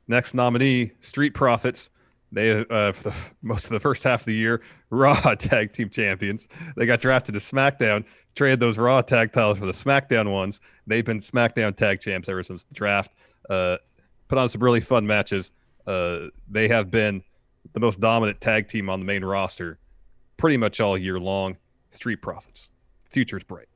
Next 0.09 0.35
nominee, 0.35 0.91
Street 1.01 1.33
Profits. 1.33 1.91
They 2.33 2.65
uh, 2.71 2.93
for 2.93 3.11
the 3.11 3.15
most 3.43 3.67
of 3.67 3.71
the 3.71 3.81
first 3.81 4.03
half 4.03 4.23
of 4.23 4.27
the 4.27 4.35
year, 4.35 4.63
Raw 4.91 5.35
Tag 5.35 5.73
Team 5.73 5.91
Champions. 5.91 6.49
They 6.77 6.87
got 6.87 7.01
drafted 7.01 7.35
to 7.35 7.41
SmackDown, 7.41 8.05
traded 8.35 8.59
those 8.59 8.79
Raw 8.79 9.03
Tag 9.03 9.33
titles 9.33 9.59
for 9.59 9.67
the 9.67 9.73
SmackDown 9.73 10.33
ones. 10.33 10.61
They've 10.87 11.05
been 11.05 11.21
SmackDown 11.21 11.77
Tag 11.77 12.01
Champs 12.01 12.29
ever 12.29 12.43
since 12.43 12.65
the 12.65 12.75
draft. 12.75 13.13
Uh, 13.49 13.77
put 14.29 14.39
on 14.39 14.49
some 14.49 14.63
really 14.63 14.81
fun 14.81 15.07
matches. 15.07 15.51
Uh, 15.87 16.29
they 16.51 16.69
have 16.69 16.91
been 16.91 17.23
the 17.75 17.81
most 17.81 18.01
dominant 18.01 18.41
tag 18.41 18.67
team 18.67 18.89
on 18.89 19.01
the 19.01 19.05
main 19.07 19.25
roster, 19.25 19.79
pretty 20.37 20.57
much 20.57 20.81
all 20.81 20.97
year 20.97 21.21
long. 21.21 21.57
Street 21.91 22.23
Profits, 22.23 22.71
future's 23.11 23.45
bright. 23.45 23.69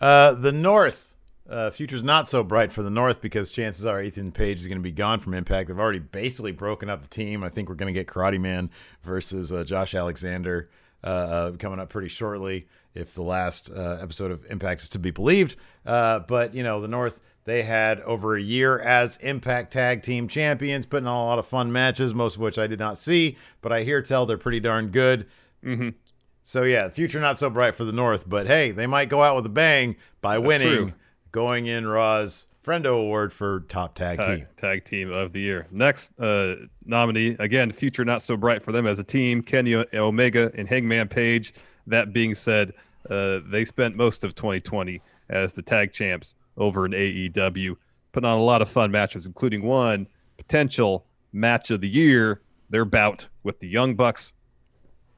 Uh, 0.00 0.34
the 0.34 0.52
North. 0.52 1.09
Uh, 1.50 1.68
future's 1.70 2.04
not 2.04 2.28
so 2.28 2.44
bright 2.44 2.70
for 2.70 2.82
the 2.84 2.90
North 2.90 3.20
because 3.20 3.50
chances 3.50 3.84
are 3.84 4.00
Ethan 4.00 4.30
Page 4.30 4.60
is 4.60 4.68
going 4.68 4.78
to 4.78 4.82
be 4.82 4.92
gone 4.92 5.18
from 5.18 5.34
Impact. 5.34 5.68
They've 5.68 5.78
already 5.78 5.98
basically 5.98 6.52
broken 6.52 6.88
up 6.88 7.02
the 7.02 7.08
team. 7.08 7.42
I 7.42 7.48
think 7.48 7.68
we're 7.68 7.74
going 7.74 7.92
to 7.92 7.98
get 7.98 8.06
Karate 8.06 8.40
Man 8.40 8.70
versus 9.02 9.50
uh, 9.52 9.64
Josh 9.64 9.94
Alexander 9.94 10.70
uh, 11.02 11.06
uh, 11.06 11.52
coming 11.52 11.80
up 11.80 11.88
pretty 11.88 12.08
shortly 12.08 12.68
if 12.94 13.14
the 13.14 13.22
last 13.22 13.68
uh, 13.68 13.98
episode 14.00 14.30
of 14.30 14.44
Impact 14.46 14.82
is 14.82 14.88
to 14.90 15.00
be 15.00 15.10
believed. 15.10 15.56
Uh, 15.84 16.20
but, 16.20 16.54
you 16.54 16.62
know, 16.62 16.80
the 16.80 16.86
North, 16.88 17.18
they 17.44 17.64
had 17.64 18.00
over 18.02 18.36
a 18.36 18.40
year 18.40 18.78
as 18.78 19.16
Impact 19.16 19.72
Tag 19.72 20.02
Team 20.02 20.28
Champions, 20.28 20.86
putting 20.86 21.08
on 21.08 21.16
a 21.16 21.26
lot 21.26 21.40
of 21.40 21.46
fun 21.46 21.72
matches, 21.72 22.14
most 22.14 22.36
of 22.36 22.42
which 22.42 22.58
I 22.58 22.68
did 22.68 22.78
not 22.78 22.96
see, 22.96 23.36
but 23.60 23.72
I 23.72 23.82
hear 23.82 24.02
tell 24.02 24.24
they're 24.24 24.38
pretty 24.38 24.60
darn 24.60 24.88
good. 24.88 25.26
Mhm. 25.64 25.94
So 26.42 26.62
yeah, 26.62 26.88
future 26.90 27.18
not 27.20 27.38
so 27.38 27.50
bright 27.50 27.74
for 27.74 27.84
the 27.84 27.92
North, 27.92 28.28
but 28.28 28.46
hey, 28.46 28.70
they 28.70 28.86
might 28.86 29.08
go 29.08 29.22
out 29.22 29.36
with 29.36 29.46
a 29.46 29.50
bang 29.50 29.96
by 30.20 30.38
winning, 30.38 30.68
true. 30.68 30.92
Going 31.32 31.66
in 31.66 31.86
Raw's 31.86 32.46
Friendo 32.64 33.00
Award 33.00 33.32
for 33.32 33.60
top 33.68 33.94
tag, 33.94 34.18
team. 34.18 34.26
tag, 34.26 34.46
tag 34.56 34.84
team 34.84 35.10
of 35.10 35.32
the 35.32 35.40
year. 35.40 35.66
Next 35.70 36.12
uh, 36.20 36.56
nominee, 36.84 37.36
again, 37.38 37.72
future 37.72 38.04
not 38.04 38.22
so 38.22 38.36
bright 38.36 38.62
for 38.62 38.72
them 38.72 38.86
as 38.86 38.98
a 38.98 39.04
team, 39.04 39.42
Kenny 39.42 39.74
Omega 39.94 40.50
and 40.54 40.68
Hangman 40.68 41.08
Page. 41.08 41.54
That 41.86 42.12
being 42.12 42.34
said, 42.34 42.72
uh, 43.08 43.40
they 43.46 43.64
spent 43.64 43.96
most 43.96 44.24
of 44.24 44.34
2020 44.34 45.00
as 45.30 45.52
the 45.52 45.62
tag 45.62 45.92
champs 45.92 46.34
over 46.58 46.84
in 46.84 46.92
AEW, 46.92 47.76
putting 48.12 48.28
on 48.28 48.38
a 48.38 48.42
lot 48.42 48.60
of 48.60 48.68
fun 48.68 48.90
matches, 48.90 49.24
including 49.24 49.62
one 49.62 50.06
potential 50.36 51.06
match 51.32 51.70
of 51.70 51.80
the 51.80 51.88
year, 51.88 52.42
their 52.68 52.84
bout 52.84 53.26
with 53.42 53.58
the 53.60 53.68
Young 53.68 53.94
Bucks. 53.94 54.34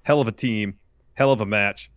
Hell 0.05 0.21
of 0.21 0.29
a 0.29 0.33
team, 0.33 0.79
hell 1.15 1.33
of 1.33 1.41
a 1.41 1.47
match. 1.47 1.91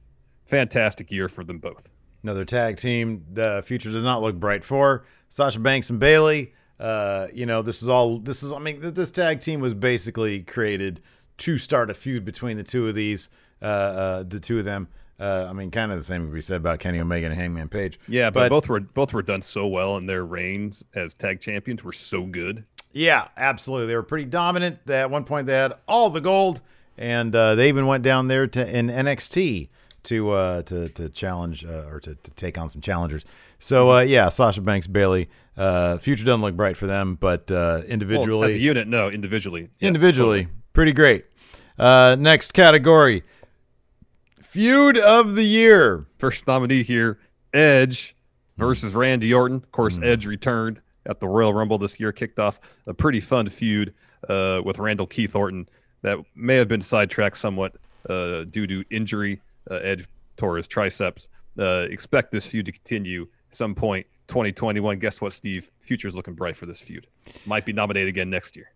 Fantastic 0.46 1.12
year 1.12 1.30
for 1.30 1.44
them 1.44 1.60
both. 1.60 1.92
Another 2.26 2.44
tag 2.44 2.78
team 2.78 3.24
the 3.32 3.62
future 3.64 3.92
does 3.92 4.02
not 4.02 4.20
look 4.20 4.40
bright 4.40 4.64
for. 4.64 5.06
Sasha 5.30 5.60
Banks 5.60 5.92
and 5.92 6.00
Bayley. 6.00 6.54
Uh, 6.80 7.28
you 7.32 7.46
know, 7.46 7.62
this 7.62 7.84
is 7.84 7.88
all 7.88 8.18
this 8.18 8.42
is 8.42 8.52
I 8.52 8.58
mean 8.58 8.80
this 8.82 9.12
tag 9.12 9.42
team 9.42 9.60
was 9.60 9.76
basically 9.76 10.42
created 10.42 11.02
to 11.38 11.60
start 11.60 11.92
a 11.92 11.94
feud 11.94 12.26
between 12.26 12.58
the 12.58 12.64
two 12.64 12.88
of 12.88 12.96
these 12.96 13.30
uh, 13.62 13.66
uh 13.66 14.24
the 14.24 14.40
two 14.40 14.58
of 14.58 14.66
them. 14.66 14.88
Uh, 15.20 15.46
I 15.48 15.54
mean, 15.54 15.70
kind 15.70 15.92
of 15.92 16.00
the 16.00 16.04
same 16.04 16.32
we 16.32 16.42
said 16.42 16.58
about 16.58 16.80
Kenny 16.80 17.00
Omega 17.00 17.28
and 17.28 17.36
Hangman 17.36 17.70
Page. 17.70 18.00
Yeah, 18.08 18.32
but, 18.32 18.46
but 18.46 18.50
both 18.50 18.70
were 18.70 18.80
both 18.80 19.14
were 19.14 19.22
done 19.22 19.44
so 19.44 19.68
well, 19.68 19.98
and 19.98 20.10
their 20.10 20.26
reigns 20.26 20.84
as 20.96 21.14
tag 21.14 21.40
champions 21.42 21.84
were 21.84 21.94
so 21.94 22.24
good. 22.24 22.64
Yeah, 22.92 23.28
absolutely. 23.38 23.86
They 23.86 23.96
were 23.96 24.02
pretty 24.02 24.26
dominant. 24.26 24.90
At 24.90 25.12
one 25.12 25.26
point, 25.26 25.46
they 25.46 25.54
had 25.54 25.74
all 25.88 26.10
the 26.10 26.22
gold, 26.22 26.62
and 26.98 27.36
uh, 27.36 27.54
they 27.54 27.70
even 27.70 27.86
went 27.86 28.04
down 28.04 28.30
there 28.30 28.48
to 28.48 28.68
in 28.68 28.88
NXT 28.88 29.70
to 30.06 30.32
uh, 30.32 30.62
to 30.64 30.90
to 30.90 31.10
challenge 31.10 31.66
uh, 31.66 31.90
or 31.92 32.00
to, 32.00 32.16
to 32.16 32.32
take 32.32 32.58
on 32.58 32.70
some 32.70 32.82
challengers. 32.82 33.26
So 33.60 33.92
uh, 33.92 34.02
yeah, 34.02 34.30
Sasha 34.30 34.62
Banks, 34.62 34.88
Bayley, 34.88 35.30
Uh, 35.58 35.98
future 35.98 36.26
doesn't 36.26 36.42
look 36.42 36.56
bright 36.56 36.76
for 36.76 36.88
them, 36.88 37.16
but 37.16 37.50
uh, 37.50 37.82
individually, 37.88 38.40
well, 38.40 38.50
as 38.50 38.54
a 38.54 38.60
unit, 38.60 38.88
no, 38.88 39.10
individually, 39.10 39.70
yes, 39.80 39.88
individually, 39.88 40.44
totally. 40.44 40.62
pretty 40.74 40.92
great. 40.92 41.26
Uh, 41.80 42.16
next 42.20 42.54
category, 42.54 43.24
feud 44.42 44.98
of 44.98 45.36
the 45.36 45.46
year. 45.46 46.06
First 46.18 46.46
nominee 46.48 46.84
here, 46.84 47.20
Edge 47.54 48.16
versus 48.58 48.94
Randy 48.96 49.34
Orton. 49.34 49.58
Of 49.58 49.72
course, 49.72 49.98
mm. 49.98 50.06
Edge 50.06 50.26
returned 50.26 50.82
at 51.06 51.20
the 51.20 51.28
Royal 51.28 51.54
Rumble 51.54 51.78
this 51.78 52.00
year, 52.00 52.12
kicked 52.12 52.40
off 52.40 52.60
a 52.86 52.94
pretty 52.94 53.22
fun 53.22 53.48
feud 53.50 53.94
uh, 54.28 54.62
with 54.66 54.78
Randall 54.78 55.08
Keith 55.08 55.36
Orton 55.36 55.70
that 56.02 56.18
may 56.36 56.56
have 56.56 56.68
been 56.68 56.82
sidetracked 56.82 57.38
somewhat 57.38 57.76
uh, 58.10 58.44
due 58.44 58.68
to 58.68 58.84
injury. 58.90 59.42
Uh, 59.70 59.76
Edge 59.76 60.08
tore 60.38 60.58
his 60.58 60.68
triceps. 60.68 61.28
Uh, 61.58 61.88
expect 61.90 62.32
this 62.32 62.46
feud 62.46 62.66
to 62.66 62.72
continue 62.72 63.28
some 63.52 63.74
point 63.74 64.06
2021. 64.28 65.00
Guess 65.00 65.22
what, 65.22 65.34
Steve? 65.34 65.70
Future's 65.82 66.16
looking 66.16 66.34
bright 66.34 66.58
for 66.58 66.66
this 66.66 66.82
feud. 66.82 67.08
Might 67.46 67.66
be 67.66 67.74
nominated 67.74 68.10
again 68.10 68.30
next 68.30 68.56
year. 68.56 68.72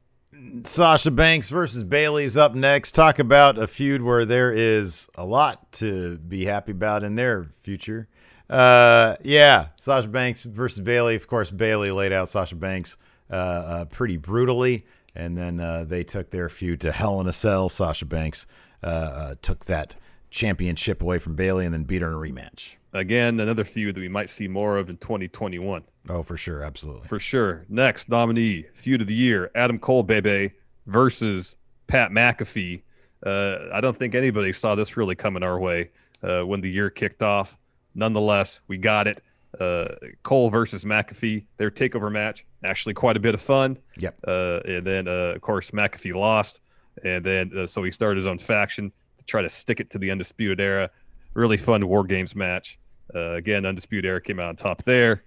Sasha 0.64 1.12
Banks 1.12 1.50
versus 1.50 1.84
Bayley's 1.84 2.38
up 2.38 2.56
next. 2.56 2.94
Talk 2.94 3.20
about 3.20 3.58
a 3.58 3.68
feud 3.68 4.02
where 4.02 4.26
there 4.26 4.52
is 4.52 5.08
a 5.16 5.26
lot 5.26 5.72
to 5.74 6.18
be 6.18 6.46
happy 6.46 6.72
about 6.72 7.04
in 7.04 7.16
their 7.16 7.48
future. 7.64 8.08
Uh, 8.50 9.16
yeah, 9.22 9.68
Sasha 9.76 10.08
Banks 10.08 10.46
versus 10.46 10.80
Bayley. 10.80 11.16
Of 11.16 11.28
course, 11.28 11.52
Bayley 11.52 11.92
laid 11.92 12.14
out 12.14 12.30
Sasha 12.30 12.56
Banks 12.56 12.98
uh, 13.30 13.34
uh, 13.34 13.86
pretty 13.86 14.18
brutally, 14.18 14.86
and 15.14 15.38
then 15.38 15.60
uh, 15.60 15.84
they 15.84 16.04
took 16.04 16.32
their 16.32 16.50
feud 16.50 16.82
to 16.82 16.92
Hell 16.92 17.20
in 17.22 17.28
a 17.28 17.34
Cell. 17.34 17.70
Sasha 17.70 18.06
Banks 18.06 18.48
uh, 18.84 18.86
uh, 18.86 19.36
took 19.42 19.66
that 19.66 19.96
championship 20.30 21.02
away 21.02 21.20
from 21.20 21.36
Bayley 21.36 21.66
and 21.66 21.74
then 21.74 21.84
beat 21.84 22.02
her 22.02 22.08
in 22.10 22.14
a 22.14 22.18
rematch 22.18 22.76
again, 22.94 23.40
another 23.40 23.64
feud 23.64 23.96
that 23.96 24.02
we 24.02 24.08
might 24.08 24.30
see 24.30 24.48
more 24.48 24.78
of 24.78 24.90
in 24.90 24.98
2021. 24.98 25.84
Oh, 26.10 26.24
for 26.24 26.38
sure, 26.38 26.64
absolutely, 26.64 27.08
for 27.08 27.20
sure. 27.20 27.66
Next 27.70 28.10
nominee, 28.10 28.66
feud 28.74 29.02
of 29.02 29.08
the 29.08 29.14
year: 29.14 29.52
Adam 29.56 29.80
Cole, 29.80 30.04
Bebe 30.04 30.52
versus 30.88 31.56
Pat 31.88 32.12
McAfee. 32.12 32.82
Uh, 33.26 33.58
I 33.74 33.82
don't 33.82 33.98
think 33.98 34.16
anybody 34.16 34.54
saw 34.54 34.76
this 34.76 34.98
really 34.98 35.16
coming 35.16 35.44
our 35.44 35.60
way 35.60 35.92
uh, 36.24 36.44
when 36.44 36.62
the 36.62 36.70
year 36.70 36.90
kicked 36.90 37.22
off. 37.22 37.58
Nonetheless, 37.96 38.62
we 38.68 38.78
got 38.78 39.08
it. 39.08 39.22
Uh, 39.60 39.96
Cole 40.24 40.50
versus 40.50 40.86
McAfee, 40.86 41.44
their 41.58 41.72
takeover 41.72 42.12
match, 42.12 42.46
actually 42.64 42.94
quite 42.94 43.18
a 43.18 43.20
bit 43.20 43.34
of 43.34 43.42
fun. 43.42 43.78
Yep. 43.98 44.20
Uh, 44.26 44.60
and 44.66 44.86
then, 44.86 45.08
uh, 45.08 45.34
of 45.36 45.42
course, 45.42 45.72
McAfee 45.72 46.14
lost, 46.14 46.62
and 47.04 47.26
then 47.26 47.52
uh, 47.58 47.68
so 47.68 47.84
he 47.84 47.92
started 47.92 48.18
his 48.18 48.28
own 48.28 48.38
faction 48.38 48.92
try 49.30 49.42
to 49.42 49.50
stick 49.50 49.80
it 49.80 49.90
to 49.92 49.98
the 49.98 50.12
Undisputed 50.12 50.60
Era 50.60 50.90
really 51.34 51.58
fun 51.58 51.88
War 51.88 52.04
Games 52.04 52.36
match. 52.36 52.80
Uh, 53.14 53.32
again, 53.32 53.66
Undisputed 53.66 54.06
Era 54.06 54.22
came 54.22 54.40
out 54.40 54.50
on 54.50 54.56
top 54.56 54.84
there. 54.84 55.24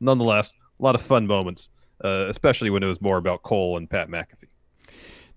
Nonetheless, 0.00 0.52
a 0.78 0.82
lot 0.82 0.94
of 0.94 1.02
fun 1.02 1.26
moments, 1.26 1.68
uh, 2.02 2.26
especially 2.28 2.70
when 2.70 2.82
it 2.82 2.86
was 2.86 3.00
more 3.00 3.18
about 3.18 3.42
Cole 3.42 3.76
and 3.76 3.88
Pat 3.88 4.08
McAfee. 4.08 4.48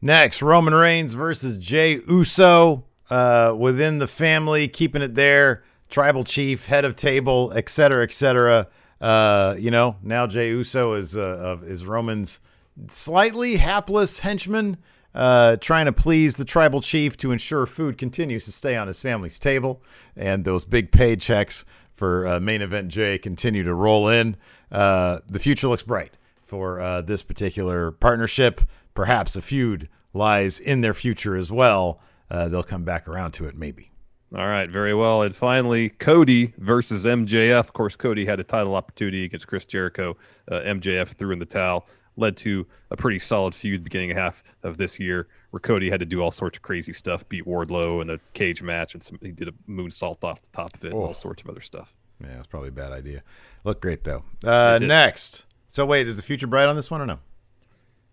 Next, 0.01 0.42
Roman 0.42 0.74
Reigns 0.74 1.13
versus 1.13 1.58
Jey 1.58 2.00
Uso 2.08 2.86
uh, 3.10 3.53
within 3.58 4.00
the 4.00 4.08
family, 4.08 4.68
keeping 4.68 5.01
it 5.01 5.15
there. 5.15 5.63
Tribal 5.89 6.24
chief, 6.24 6.65
head 6.65 6.86
of 6.86 6.96
table, 6.96 7.53
etc., 7.53 8.03
etc. 8.03 8.68
Uh, 9.00 9.56
you 9.60 9.70
know, 9.70 9.98
now 10.01 10.25
Jey 10.25 10.50
Uso 10.50 10.94
is 10.94 11.15
uh, 11.15 11.58
is 11.63 11.86
Roman's 11.86 12.39
slightly 12.88 13.58
hapless 13.58 14.22
henchman 14.22 14.77
uh, 15.15 15.58
trying 15.58 15.86
to 15.86 15.93
please 15.93 16.38
the 16.38 16.46
tribal 16.46 16.82
chief 16.82 17.17
to 17.17 17.32
ensure 17.32 17.65
food 17.65 17.98
continues 17.98 18.46
to 18.46 18.51
stay 18.51 18.75
on 18.75 18.88
his 18.88 19.01
family's 19.01 19.39
table, 19.39 19.82
and 20.15 20.46
those 20.46 20.65
big 20.65 20.91
paychecks 20.91 21.65
for 21.93 22.27
uh, 22.27 22.39
main 22.39 22.62
event 22.62 22.89
Jey 22.89 23.17
continue 23.17 23.63
to 23.63 23.74
roll 23.74 24.08
in. 24.08 24.36
Uh, 24.72 25.20
the 25.29 25.39
future 25.39 25.67
looks 25.67 25.84
bright 25.84 26.17
for 26.43 26.82
uh, 26.82 27.01
this 27.01 27.22
particular 27.22 27.91
partnership. 27.91 28.62
Perhaps 28.93 29.36
a 29.36 29.41
feud 29.41 29.89
lies 30.13 30.60
in 30.60 30.82
their 30.82 30.93
future 30.93 31.36
as 31.36 31.51
well. 31.51 32.00
Uh, 32.29 32.50
they'll 32.50 32.63
come 32.63 32.84
back 32.84 33.08
around 33.08 33.32
to 33.34 33.46
it, 33.46 33.55
maybe. 33.55 33.91
All 34.36 34.48
right, 34.48 34.67
very 34.67 34.96
well. 34.96 35.22
And 35.22 35.36
finally, 35.36 35.89
Cody 35.89 36.55
versus 36.58 37.05
MJF. 37.05 37.60
Of 37.60 37.74
course, 37.74 37.96
Cody 37.96 38.25
had 38.25 38.39
a 38.39 38.43
title 38.43 38.74
opportunity 38.74 39.25
against 39.25 39.48
Chris 39.48 39.63
Jericho. 39.63 40.17
MJF 40.50 41.10
threw 41.10 41.32
in 41.32 41.38
the 41.38 41.46
towel 41.46 41.88
led 42.15 42.38
to 42.38 42.65
a 42.91 42.98
pretty 42.98 43.20
solid 43.20 43.55
feud 43.55 43.84
beginning 43.84 44.12
of 44.12 44.17
half 44.17 44.43
of 44.63 44.77
this 44.77 45.00
year 45.00 45.27
where 45.50 45.60
Cody 45.60 45.89
had 45.89 46.00
to 46.00 46.05
do 46.05 46.22
all 46.22 46.32
sorts 46.32 46.58
of 46.58 46.62
crazy 46.62 46.93
stuff, 46.93 47.27
beat 47.29 47.46
Wardlow 47.46 48.01
in 48.01 48.10
a 48.10 48.20
cage 48.34 48.62
match, 48.62 48.93
and 48.93 49.03
some, 49.03 49.20
he 49.22 49.32
did 49.32 49.48
a 49.48 49.53
moonsault 49.70 50.24
off 50.24 50.41
the 50.41 50.50
top 50.51 50.74
of 50.74 50.84
it, 50.84 50.93
oh. 50.93 50.98
and 50.98 51.08
all 51.08 51.13
sorts 51.13 51.43
of 51.43 51.50
other 51.50 51.62
stuff. 51.62 51.96
Yeah, 52.22 52.38
it's 52.38 52.48
probably 52.48 52.70
a 52.70 52.74
bad 52.74 52.91
idea. 52.91 53.24
Look 53.63 53.82
great 53.82 54.03
though. 54.03 54.24
Uh, 54.43 54.79
next, 54.82 55.46
so 55.70 55.86
wait, 55.86 56.08
is 56.08 56.17
the 56.17 56.24
future 56.24 56.48
bright 56.48 56.67
on 56.67 56.75
this 56.75 56.89
one 56.89 57.01
or 57.01 57.05
no? 57.05 57.20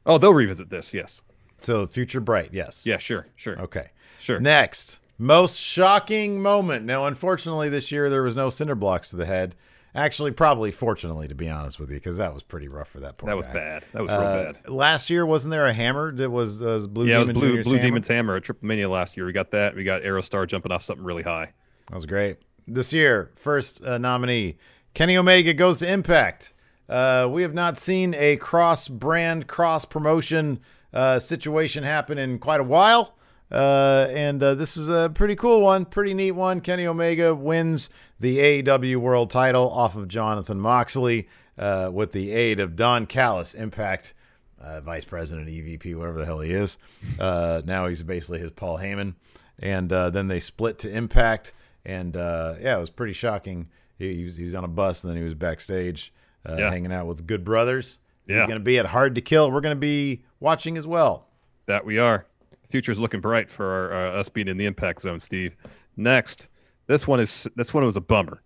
Oh, 0.06 0.18
they'll 0.18 0.34
revisit 0.34 0.70
this. 0.70 0.92
Yes. 0.94 1.22
So 1.60 1.86
future 1.86 2.20
bright, 2.20 2.50
yes. 2.52 2.86
Yeah, 2.86 2.98
sure, 2.98 3.26
sure. 3.36 3.58
Okay, 3.60 3.88
sure. 4.18 4.40
Next, 4.40 4.98
most 5.18 5.58
shocking 5.58 6.40
moment. 6.40 6.86
Now, 6.86 7.04
unfortunately, 7.04 7.68
this 7.68 7.92
year 7.92 8.08
there 8.08 8.22
was 8.22 8.34
no 8.34 8.50
cinder 8.50 8.74
blocks 8.74 9.10
to 9.10 9.16
the 9.16 9.26
head. 9.26 9.54
Actually, 9.94 10.30
probably 10.30 10.70
fortunately, 10.70 11.26
to 11.26 11.34
be 11.34 11.48
honest 11.48 11.80
with 11.80 11.90
you, 11.90 11.96
because 11.96 12.18
that 12.18 12.32
was 12.32 12.42
pretty 12.44 12.68
rough 12.68 12.88
for 12.88 13.00
that 13.00 13.18
poor 13.18 13.26
That 13.26 13.36
was 13.36 13.46
guy. 13.46 13.52
bad. 13.54 13.84
That 13.92 14.02
was 14.02 14.10
real 14.10 14.20
uh, 14.20 14.52
bad. 14.52 14.68
Last 14.68 15.10
year, 15.10 15.26
wasn't 15.26 15.50
there 15.50 15.66
a 15.66 15.72
hammer 15.72 16.12
that 16.12 16.30
was, 16.30 16.62
uh, 16.62 16.86
Blue 16.88 17.06
yeah, 17.06 17.18
Demon 17.18 17.30
it 17.30 17.34
was 17.34 17.40
Blue, 17.40 17.62
Blue 17.64 17.72
hammer? 17.74 17.82
Demon's 17.88 18.08
hammer 18.08 18.36
at 18.36 18.44
Triple 18.44 18.68
Mania 18.68 18.88
last 18.88 19.16
year. 19.16 19.26
We 19.26 19.32
got 19.32 19.50
that. 19.50 19.74
We 19.74 19.82
got 19.82 20.02
Aerostar 20.02 20.46
jumping 20.46 20.70
off 20.70 20.82
something 20.82 21.04
really 21.04 21.24
high. 21.24 21.52
That 21.88 21.94
was 21.94 22.06
great. 22.06 22.36
This 22.68 22.92
year, 22.92 23.32
first 23.34 23.82
uh, 23.84 23.98
nominee, 23.98 24.58
Kenny 24.94 25.16
Omega 25.16 25.52
goes 25.54 25.80
to 25.80 25.90
Impact. 25.90 26.52
Uh, 26.88 27.28
we 27.30 27.42
have 27.42 27.54
not 27.54 27.76
seen 27.78 28.14
a 28.14 28.36
cross 28.36 28.86
brand, 28.86 29.48
cross 29.48 29.84
promotion 29.84 30.60
uh, 30.92 31.18
situation 31.18 31.82
happen 31.82 32.16
in 32.18 32.38
quite 32.38 32.60
a 32.60 32.64
while. 32.64 33.16
Uh, 33.50 34.06
and 34.10 34.42
uh, 34.42 34.54
this 34.54 34.76
is 34.76 34.88
a 34.88 35.10
pretty 35.12 35.34
cool 35.34 35.60
one, 35.60 35.84
pretty 35.84 36.14
neat 36.14 36.32
one. 36.32 36.60
Kenny 36.60 36.86
Omega 36.86 37.34
wins 37.34 37.90
the 38.20 38.38
AEW 38.38 38.96
World 38.96 39.30
Title 39.30 39.68
off 39.70 39.96
of 39.96 40.08
Jonathan 40.08 40.60
Moxley 40.60 41.28
uh, 41.58 41.90
with 41.92 42.12
the 42.12 42.30
aid 42.30 42.60
of 42.60 42.76
Don 42.76 43.06
Callis, 43.06 43.54
Impact 43.54 44.14
uh, 44.60 44.80
Vice 44.80 45.04
President, 45.04 45.48
EVP, 45.48 45.96
whatever 45.96 46.18
the 46.18 46.26
hell 46.26 46.40
he 46.40 46.52
is. 46.52 46.78
Uh, 47.18 47.62
now 47.64 47.86
he's 47.86 48.02
basically 48.02 48.38
his 48.38 48.50
Paul 48.50 48.78
Heyman, 48.78 49.14
and 49.58 49.92
uh, 49.92 50.10
then 50.10 50.28
they 50.28 50.38
split 50.38 50.78
to 50.80 50.90
Impact, 50.90 51.52
and 51.84 52.14
yeah, 52.14 52.76
it 52.76 52.80
was 52.80 52.90
pretty 52.90 53.14
shocking. 53.14 53.68
He, 53.98 54.14
he, 54.14 54.24
was 54.24 54.36
he 54.36 54.44
was 54.44 54.54
on 54.54 54.64
a 54.64 54.68
bus, 54.68 55.02
and 55.02 55.10
then 55.10 55.18
he 55.18 55.24
was 55.24 55.34
backstage 55.34 56.12
yeah. 56.46 56.70
hanging 56.70 56.92
out 56.92 57.06
with 57.06 57.26
Good 57.26 57.44
Brothers. 57.44 57.98
Yeah. 58.26 58.36
He's 58.36 58.46
going 58.46 58.60
to 58.60 58.64
be 58.64 58.78
at 58.78 58.86
Hard 58.86 59.16
to 59.16 59.20
Kill. 59.20 59.50
We're 59.50 59.60
going 59.60 59.76
to 59.76 59.80
be 59.80 60.22
watching 60.38 60.78
as 60.78 60.86
well. 60.86 61.26
That 61.66 61.84
we 61.84 61.98
are 61.98 62.26
future's 62.70 62.98
looking 62.98 63.20
bright 63.20 63.50
for 63.50 63.66
our, 63.66 63.92
uh, 63.92 64.12
us 64.12 64.28
being 64.28 64.48
in 64.48 64.56
the 64.56 64.66
impact 64.66 65.02
zone, 65.02 65.18
Steve. 65.18 65.56
Next, 65.96 66.48
this 66.86 67.06
one 67.06 67.20
is 67.20 67.46
this 67.56 67.74
one 67.74 67.84
was 67.84 67.96
a 67.96 68.00
bummer. 68.00 68.42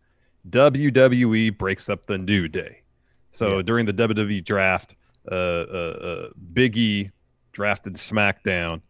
WWE 0.51 1.57
breaks 1.57 1.89
up 1.89 2.07
the 2.07 2.19
New 2.19 2.49
Day. 2.49 2.83
So 3.31 3.57
yeah. 3.57 3.63
during 3.63 3.87
the 3.87 3.95
WWE 3.95 4.45
draft, 4.45 4.97
uh, 5.31 5.35
uh, 5.35 5.99
uh, 6.01 6.29
Big 6.53 6.77
E 6.77 7.09
drafted 7.53 7.95
SmackDown. 7.95 8.81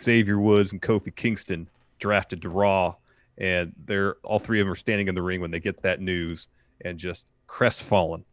Xavier 0.00 0.40
Woods 0.40 0.72
and 0.72 0.82
Kofi 0.82 1.14
Kingston 1.14 1.68
drafted 2.00 2.42
to 2.42 2.48
Raw, 2.48 2.94
and 3.38 3.72
they're 3.84 4.16
all 4.24 4.38
three 4.38 4.60
of 4.60 4.66
them 4.66 4.72
are 4.72 4.76
standing 4.76 5.06
in 5.08 5.14
the 5.14 5.22
ring 5.22 5.40
when 5.40 5.50
they 5.50 5.60
get 5.60 5.82
that 5.82 6.00
news 6.00 6.48
and 6.84 6.98
just 6.98 7.26
crestfallen, 7.46 8.24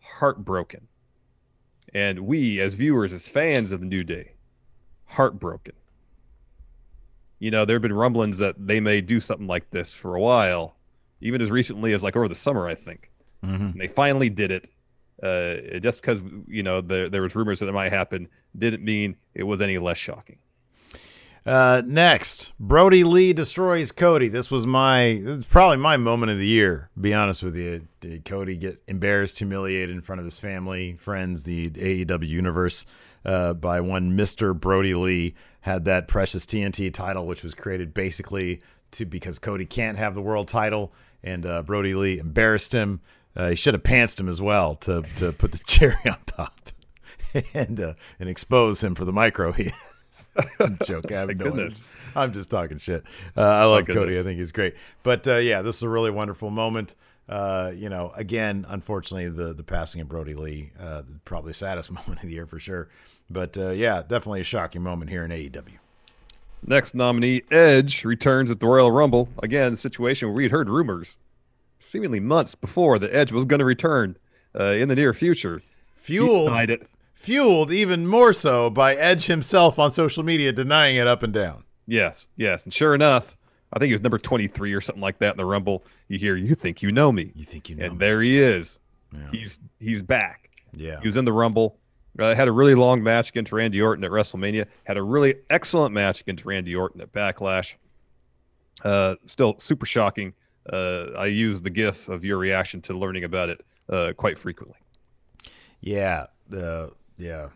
heartbroken. 0.00 0.86
And 1.94 2.20
we, 2.20 2.60
as 2.60 2.74
viewers, 2.74 3.12
as 3.12 3.26
fans 3.26 3.72
of 3.72 3.80
the 3.80 3.86
New 3.86 4.04
Day, 4.04 4.34
heartbroken 5.06 5.74
you 7.42 7.50
know, 7.50 7.64
there 7.64 7.74
have 7.74 7.82
been 7.82 7.92
rumblings 7.92 8.38
that 8.38 8.54
they 8.56 8.78
may 8.78 9.00
do 9.00 9.18
something 9.18 9.48
like 9.48 9.68
this 9.70 9.92
for 9.92 10.14
a 10.14 10.20
while, 10.20 10.76
even 11.20 11.42
as 11.42 11.50
recently 11.50 11.92
as 11.92 12.00
like 12.00 12.16
over 12.16 12.28
the 12.28 12.36
summer, 12.36 12.68
I 12.68 12.76
think. 12.76 13.10
Mm-hmm. 13.44 13.76
they 13.76 13.88
finally 13.88 14.30
did 14.30 14.52
it. 14.52 14.68
Uh, 15.20 15.80
just 15.80 16.00
because 16.00 16.20
you 16.46 16.62
know 16.62 16.80
there 16.80 17.08
there 17.08 17.22
was 17.22 17.34
rumors 17.34 17.58
that 17.58 17.68
it 17.68 17.72
might 17.72 17.90
happen, 17.90 18.28
didn't 18.56 18.84
mean 18.84 19.16
it 19.34 19.42
was 19.42 19.60
any 19.60 19.78
less 19.78 19.98
shocking. 19.98 20.38
Uh, 21.44 21.82
next, 21.84 22.52
Brodie 22.60 23.02
Lee 23.02 23.32
destroys 23.32 23.90
Cody. 23.90 24.28
This 24.28 24.48
was 24.48 24.64
my, 24.64 25.20
this 25.24 25.38
is 25.38 25.44
probably 25.44 25.78
my 25.78 25.96
moment 25.96 26.30
of 26.30 26.38
the 26.38 26.46
year. 26.46 26.90
Be 27.00 27.12
honest 27.12 27.42
with 27.42 27.56
you, 27.56 27.88
did 27.98 28.24
Cody 28.24 28.56
get 28.56 28.80
embarrassed, 28.86 29.38
humiliated 29.38 29.92
in 29.92 30.02
front 30.02 30.20
of 30.20 30.24
his 30.24 30.38
family, 30.38 30.94
friends, 30.94 31.42
the 31.42 31.70
AEW 31.70 32.28
universe, 32.28 32.86
uh, 33.24 33.54
by 33.54 33.80
one 33.80 34.16
Mister 34.16 34.54
Brodie 34.54 34.94
Lee 34.94 35.34
had 35.62 35.84
that 35.84 36.08
precious 36.08 36.44
TNT 36.44 36.92
title, 36.92 37.26
which 37.26 37.42
was 37.42 37.54
created 37.54 37.94
basically 37.94 38.62
to 38.92 39.04
because 39.04 39.38
Cody 39.38 39.66
can't 39.66 39.98
have 39.98 40.14
the 40.14 40.22
world 40.22 40.48
title, 40.48 40.92
and 41.22 41.46
uh, 41.46 41.62
Brodie 41.62 41.94
Lee 41.94 42.18
embarrassed 42.18 42.72
him. 42.72 43.00
Uh, 43.34 43.50
he 43.50 43.54
should 43.54 43.74
have 43.74 43.82
pantsed 43.82 44.20
him 44.20 44.28
as 44.28 44.40
well 44.40 44.74
to 44.76 45.02
to 45.16 45.32
put 45.32 45.52
the 45.52 45.58
cherry 45.66 45.96
on 46.06 46.18
top 46.26 46.70
and 47.54 47.80
uh, 47.80 47.94
and 48.18 48.28
expose 48.28 48.82
him 48.82 48.94
for 48.94 49.04
the 49.04 49.12
micro 49.12 49.52
he 49.52 49.72
I'm 50.60 50.78
joking. 50.84 51.16
I 51.16 51.20
have 51.20 51.36
no 51.36 51.46
I'm 51.46 51.70
just, 51.70 51.92
I'm 52.14 52.32
just 52.32 52.50
talking 52.50 52.78
shit. 52.78 53.02
Uh, 53.36 53.40
I 53.42 53.64
love 53.64 53.86
Cody. 53.86 54.18
I 54.18 54.22
think 54.22 54.38
he's 54.38 54.52
great. 54.52 54.74
But 55.02 55.26
uh, 55.26 55.36
yeah, 55.36 55.62
this 55.62 55.76
is 55.76 55.82
a 55.82 55.88
really 55.88 56.10
wonderful 56.10 56.50
moment. 56.50 56.94
Uh, 57.28 57.72
you 57.74 57.88
know, 57.88 58.12
again, 58.14 58.66
unfortunately, 58.68 59.28
the 59.28 59.54
the 59.54 59.62
passing 59.62 60.00
of 60.00 60.08
Brodie 60.08 60.34
Lee, 60.34 60.72
uh, 60.78 61.02
probably 61.24 61.52
saddest 61.52 61.90
moment 61.90 62.20
of 62.20 62.22
the 62.22 62.34
year 62.34 62.46
for 62.46 62.58
sure. 62.58 62.88
But 63.30 63.56
uh, 63.56 63.70
yeah, 63.70 64.02
definitely 64.02 64.40
a 64.40 64.44
shocking 64.44 64.82
moment 64.82 65.10
here 65.10 65.24
in 65.24 65.30
AEW. 65.30 65.78
Next 66.64 66.94
nominee, 66.94 67.42
Edge, 67.50 68.04
returns 68.04 68.50
at 68.50 68.60
the 68.60 68.66
Royal 68.66 68.92
Rumble. 68.92 69.28
Again, 69.42 69.72
a 69.72 69.76
situation 69.76 70.28
where 70.28 70.36
we 70.36 70.44
had 70.44 70.52
heard 70.52 70.68
rumors, 70.68 71.18
seemingly 71.88 72.20
months 72.20 72.54
before, 72.54 72.98
that 73.00 73.12
Edge 73.12 73.32
was 73.32 73.44
going 73.44 73.58
to 73.58 73.64
return 73.64 74.16
uh, 74.58 74.64
in 74.72 74.88
the 74.88 74.94
near 74.94 75.12
future. 75.12 75.62
Fueled 75.96 76.52
fueled 77.14 77.70
even 77.70 78.06
more 78.06 78.32
so 78.32 78.68
by 78.68 78.94
Edge 78.94 79.26
himself 79.26 79.78
on 79.78 79.92
social 79.92 80.22
media 80.24 80.52
denying 80.52 80.96
it 80.96 81.06
up 81.06 81.22
and 81.22 81.32
down. 81.32 81.64
Yes, 81.86 82.26
yes. 82.36 82.64
And 82.64 82.74
sure 82.74 82.94
enough, 82.94 83.36
I 83.72 83.78
think 83.78 83.88
he 83.88 83.94
was 83.94 84.02
number 84.02 84.18
23 84.18 84.72
or 84.72 84.80
something 84.80 85.00
like 85.02 85.18
that 85.18 85.32
in 85.32 85.36
the 85.36 85.44
Rumble. 85.44 85.84
You 86.08 86.18
hear, 86.18 86.36
you 86.36 86.54
think 86.54 86.82
you 86.82 86.90
know 86.92 87.10
me. 87.12 87.32
You 87.34 87.44
think 87.44 87.68
you 87.70 87.76
know 87.76 87.84
And 87.84 87.92
me. 87.94 87.98
there 87.98 88.20
he 88.22 88.40
is. 88.40 88.78
Yeah. 89.12 89.20
He's 89.30 89.58
he's 89.80 90.02
back. 90.02 90.50
Yeah. 90.74 91.00
He 91.00 91.08
was 91.08 91.16
in 91.16 91.24
the 91.24 91.32
Rumble. 91.32 91.76
Uh, 92.18 92.34
had 92.34 92.48
a 92.48 92.52
really 92.52 92.74
long 92.74 93.02
match 93.02 93.30
against 93.30 93.52
Randy 93.52 93.80
Orton 93.80 94.04
at 94.04 94.10
WrestleMania. 94.10 94.66
Had 94.84 94.96
a 94.96 95.02
really 95.02 95.36
excellent 95.48 95.94
match 95.94 96.20
against 96.20 96.44
Randy 96.44 96.74
Orton 96.74 97.00
at 97.00 97.12
Backlash. 97.12 97.74
Uh, 98.84 99.14
still 99.24 99.58
super 99.58 99.86
shocking. 99.86 100.34
Uh, 100.70 101.06
I 101.16 101.26
use 101.26 101.62
the 101.62 101.70
GIF 101.70 102.08
of 102.08 102.24
your 102.24 102.38
reaction 102.38 102.80
to 102.82 102.94
learning 102.96 103.24
about 103.24 103.48
it 103.48 103.64
uh, 103.88 104.12
quite 104.16 104.38
frequently. 104.38 104.76
Yeah. 105.80 106.26
Uh, 106.54 106.88
yeah. 107.16 107.48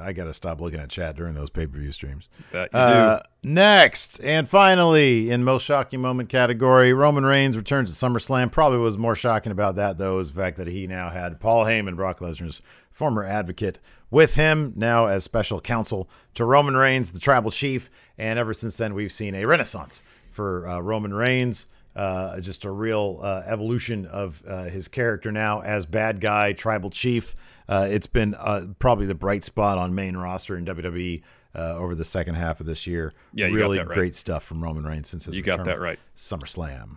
I 0.00 0.12
got 0.12 0.24
to 0.24 0.34
stop 0.34 0.60
looking 0.60 0.80
at 0.80 0.88
chat 0.88 1.16
during 1.16 1.34
those 1.34 1.50
pay 1.50 1.66
per 1.66 1.78
view 1.78 1.92
streams. 1.92 2.30
Uh, 2.54 3.20
next, 3.44 4.18
and 4.20 4.48
finally, 4.48 5.30
in 5.30 5.44
most 5.44 5.64
shocking 5.64 6.00
moment 6.00 6.30
category, 6.30 6.94
Roman 6.94 7.26
Reigns 7.26 7.56
returns 7.58 7.96
to 7.96 8.06
SummerSlam. 8.06 8.50
Probably 8.50 8.78
was 8.78 8.96
more 8.96 9.14
shocking 9.14 9.52
about 9.52 9.74
that, 9.76 9.98
though, 9.98 10.18
is 10.18 10.32
the 10.32 10.40
fact 10.40 10.56
that 10.56 10.68
he 10.68 10.86
now 10.86 11.10
had 11.10 11.40
Paul 11.40 11.66
Heyman, 11.66 11.96
Brock 11.96 12.20
Lesnar's 12.20 12.62
former 12.96 13.22
advocate, 13.22 13.78
with 14.10 14.34
him 14.34 14.72
now 14.74 15.04
as 15.06 15.22
special 15.22 15.60
counsel 15.60 16.08
to 16.34 16.44
Roman 16.44 16.76
Reigns, 16.76 17.12
the 17.12 17.18
tribal 17.18 17.50
chief. 17.50 17.90
And 18.16 18.38
ever 18.38 18.54
since 18.54 18.78
then, 18.78 18.94
we've 18.94 19.12
seen 19.12 19.34
a 19.34 19.44
renaissance 19.44 20.02
for 20.30 20.66
uh, 20.66 20.80
Roman 20.80 21.12
Reigns. 21.12 21.66
Uh, 21.94 22.40
just 22.40 22.64
a 22.64 22.70
real 22.70 23.20
uh, 23.22 23.42
evolution 23.46 24.06
of 24.06 24.42
uh, 24.46 24.64
his 24.64 24.88
character 24.88 25.30
now 25.30 25.60
as 25.60 25.84
bad 25.86 26.20
guy, 26.20 26.52
tribal 26.52 26.90
chief. 26.90 27.36
Uh, 27.68 27.86
it's 27.90 28.06
been 28.06 28.34
uh, 28.34 28.66
probably 28.78 29.06
the 29.06 29.14
bright 29.14 29.44
spot 29.44 29.76
on 29.76 29.94
main 29.94 30.16
roster 30.16 30.56
in 30.56 30.64
WWE 30.64 31.22
uh, 31.54 31.74
over 31.76 31.94
the 31.94 32.04
second 32.04 32.36
half 32.36 32.60
of 32.60 32.66
this 32.66 32.86
year. 32.86 33.12
Yeah, 33.34 33.46
really 33.46 33.78
right. 33.78 33.88
great 33.88 34.14
stuff 34.14 34.44
from 34.44 34.62
Roman 34.62 34.84
Reigns 34.86 35.08
since 35.08 35.24
his 35.24 35.36
you 35.36 35.42
got 35.42 35.64
that 35.64 35.80
right. 35.80 35.98
SummerSlam. 36.16 36.96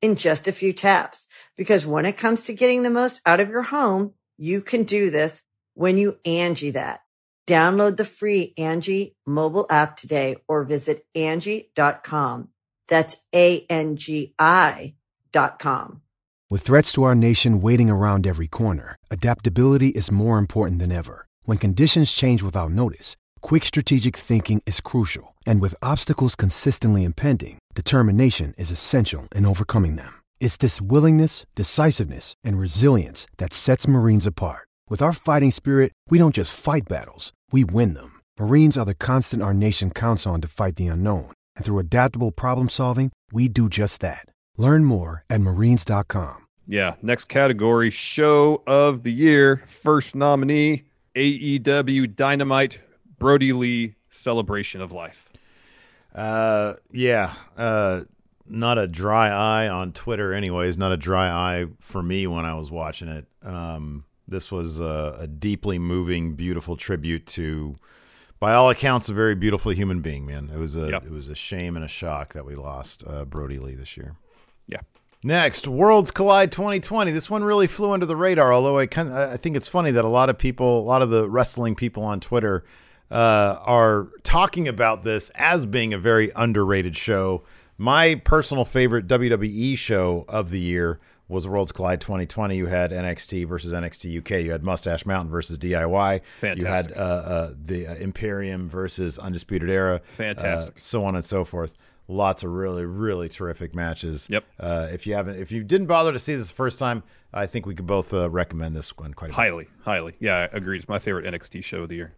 in 0.00 0.16
just 0.16 0.48
a 0.48 0.52
few 0.52 0.72
taps. 0.72 1.28
Because 1.56 1.86
when 1.86 2.06
it 2.06 2.16
comes 2.16 2.44
to 2.44 2.52
getting 2.54 2.82
the 2.82 2.90
most 2.90 3.20
out 3.26 3.40
of 3.40 3.48
your 3.48 3.62
home, 3.62 4.14
you 4.36 4.60
can 4.60 4.84
do 4.84 5.10
this 5.10 5.42
when 5.74 5.98
you 5.98 6.18
Angi 6.24 6.72
that. 6.72 7.00
Download 7.46 7.96
the 7.96 8.04
free 8.04 8.52
Angi 8.58 9.14
mobile 9.26 9.66
app 9.70 9.96
today 9.96 10.36
or 10.46 10.64
visit 10.64 11.06
Angi.com. 11.16 12.48
That's 12.88 13.16
A-N-G-I 13.34 14.94
dot 15.32 15.58
com. 15.58 16.02
With 16.50 16.62
threats 16.62 16.92
to 16.92 17.02
our 17.02 17.14
nation 17.14 17.60
waiting 17.60 17.90
around 17.90 18.26
every 18.26 18.46
corner, 18.46 18.96
adaptability 19.10 19.88
is 19.88 20.10
more 20.10 20.38
important 20.38 20.80
than 20.80 20.90
ever. 20.90 21.26
When 21.44 21.58
conditions 21.58 22.10
change 22.12 22.42
without 22.42 22.70
notice, 22.70 23.16
quick 23.42 23.64
strategic 23.64 24.16
thinking 24.16 24.62
is 24.66 24.80
crucial. 24.80 25.34
And 25.48 25.62
with 25.62 25.82
obstacles 25.82 26.36
consistently 26.36 27.04
impending, 27.04 27.58
determination 27.74 28.52
is 28.58 28.70
essential 28.70 29.28
in 29.34 29.46
overcoming 29.46 29.96
them. 29.96 30.12
It's 30.40 30.58
this 30.58 30.78
willingness, 30.78 31.46
decisiveness, 31.54 32.34
and 32.44 32.58
resilience 32.58 33.26
that 33.38 33.54
sets 33.54 33.88
Marines 33.88 34.26
apart. 34.26 34.68
With 34.90 35.00
our 35.00 35.14
fighting 35.14 35.50
spirit, 35.50 35.92
we 36.10 36.18
don't 36.18 36.34
just 36.34 36.52
fight 36.52 36.86
battles, 36.86 37.32
we 37.50 37.64
win 37.64 37.94
them. 37.94 38.20
Marines 38.38 38.76
are 38.76 38.84
the 38.84 38.94
constant 39.06 39.42
our 39.42 39.54
nation 39.54 39.90
counts 39.90 40.26
on 40.26 40.42
to 40.42 40.48
fight 40.48 40.76
the 40.76 40.86
unknown. 40.88 41.32
And 41.56 41.64
through 41.64 41.78
adaptable 41.78 42.30
problem 42.30 42.68
solving, 42.68 43.10
we 43.32 43.48
do 43.48 43.70
just 43.70 44.02
that. 44.02 44.26
Learn 44.58 44.84
more 44.84 45.24
at 45.30 45.40
marines.com. 45.40 46.46
Yeah, 46.66 46.96
next 47.00 47.24
category 47.24 47.88
show 47.90 48.62
of 48.66 49.02
the 49.02 49.12
year. 49.12 49.62
First 49.66 50.14
nominee 50.14 50.84
AEW 51.14 52.14
Dynamite 52.14 52.80
Brodie 53.18 53.54
Lee 53.54 53.94
Celebration 54.10 54.82
of 54.82 54.92
Life. 54.92 55.27
Uh, 56.18 56.74
yeah. 56.90 57.34
Uh, 57.56 58.02
not 58.46 58.78
a 58.78 58.86
dry 58.86 59.28
eye 59.28 59.68
on 59.68 59.92
Twitter, 59.92 60.32
anyways. 60.32 60.76
Not 60.78 60.92
a 60.92 60.96
dry 60.96 61.28
eye 61.30 61.66
for 61.80 62.02
me 62.02 62.26
when 62.26 62.44
I 62.44 62.54
was 62.54 62.70
watching 62.70 63.08
it. 63.08 63.26
Um, 63.42 64.04
this 64.26 64.50
was 64.50 64.80
a, 64.80 65.16
a 65.20 65.26
deeply 65.26 65.78
moving, 65.78 66.34
beautiful 66.34 66.76
tribute 66.76 67.26
to, 67.28 67.76
by 68.40 68.54
all 68.54 68.68
accounts, 68.70 69.08
a 69.08 69.14
very 69.14 69.34
beautiful 69.34 69.72
human 69.72 70.00
being. 70.00 70.26
Man, 70.26 70.50
it 70.52 70.58
was 70.58 70.76
a 70.76 70.90
Yep. 70.90 71.04
it 71.06 71.10
was 71.10 71.28
a 71.28 71.34
shame 71.34 71.76
and 71.76 71.84
a 71.84 71.88
shock 71.88 72.32
that 72.34 72.44
we 72.44 72.54
lost 72.54 73.04
uh, 73.06 73.24
Brodie 73.24 73.58
Lee 73.58 73.74
this 73.74 73.96
year. 73.96 74.16
Yeah. 74.66 74.80
Next, 75.22 75.66
Worlds 75.66 76.10
Collide 76.10 76.52
2020. 76.52 77.10
This 77.10 77.28
one 77.30 77.42
really 77.44 77.66
flew 77.66 77.90
under 77.92 78.06
the 78.06 78.16
radar. 78.16 78.52
Although 78.52 78.78
I 78.78 78.86
kind 78.86 79.12
I 79.12 79.36
think 79.36 79.56
it's 79.56 79.68
funny 79.68 79.90
that 79.92 80.04
a 80.04 80.08
lot 80.08 80.30
of 80.30 80.38
people, 80.38 80.80
a 80.80 80.86
lot 80.86 81.02
of 81.02 81.10
the 81.10 81.28
wrestling 81.28 81.74
people 81.74 82.02
on 82.02 82.20
Twitter, 82.20 82.64
uh, 83.10 83.58
are 83.60 84.08
talking 84.22 84.68
about 84.68 85.02
this 85.02 85.30
as 85.34 85.66
being 85.66 85.94
a 85.94 85.98
very 85.98 86.30
underrated 86.36 86.96
show. 86.96 87.44
My 87.76 88.16
personal 88.16 88.64
favorite 88.64 89.06
WWE 89.06 89.78
show 89.78 90.24
of 90.28 90.50
the 90.50 90.60
year 90.60 90.98
was 91.28 91.46
Worlds 91.46 91.72
Collide 91.72 92.00
2020. 92.00 92.56
You 92.56 92.66
had 92.66 92.90
NXT 92.90 93.46
versus 93.46 93.72
NXT 93.72 94.18
UK. 94.18 94.44
You 94.44 94.52
had 94.52 94.64
Mustache 94.64 95.06
Mountain 95.06 95.30
versus 95.30 95.58
DIY. 95.58 96.22
Fantastic. 96.38 96.58
You 96.58 96.66
had 96.66 96.92
uh, 96.92 97.00
uh, 97.00 97.54
the 97.62 97.86
uh, 97.86 97.94
Imperium 97.96 98.68
versus 98.68 99.18
Undisputed 99.18 99.68
Era. 99.68 100.00
Fantastic. 100.12 100.74
Uh, 100.74 100.78
so 100.78 101.04
on 101.04 101.14
and 101.14 101.24
so 101.24 101.44
forth. 101.44 101.74
Lots 102.10 102.42
of 102.42 102.50
really, 102.50 102.86
really 102.86 103.28
terrific 103.28 103.74
matches. 103.74 104.26
Yep. 104.30 104.44
Uh, 104.58 104.88
if 104.90 105.06
you 105.06 105.14
haven't, 105.14 105.38
if 105.38 105.52
you 105.52 105.62
didn't 105.62 105.88
bother 105.88 106.10
to 106.10 106.18
see 106.18 106.34
this 106.34 106.48
the 106.48 106.54
first 106.54 106.78
time, 106.78 107.02
I 107.34 107.46
think 107.46 107.66
we 107.66 107.74
could 107.74 107.86
both 107.86 108.14
uh, 108.14 108.30
recommend 108.30 108.74
this 108.74 108.96
one 108.96 109.12
quite 109.12 109.26
a 109.26 109.32
bit. 109.32 109.36
Highly, 109.36 109.68
highly. 109.82 110.14
Yeah, 110.18 110.36
I 110.36 110.56
agree. 110.56 110.78
It's 110.78 110.88
my 110.88 110.98
favorite 110.98 111.26
NXT 111.26 111.62
show 111.62 111.82
of 111.82 111.90
the 111.90 111.96
year. 111.96 112.14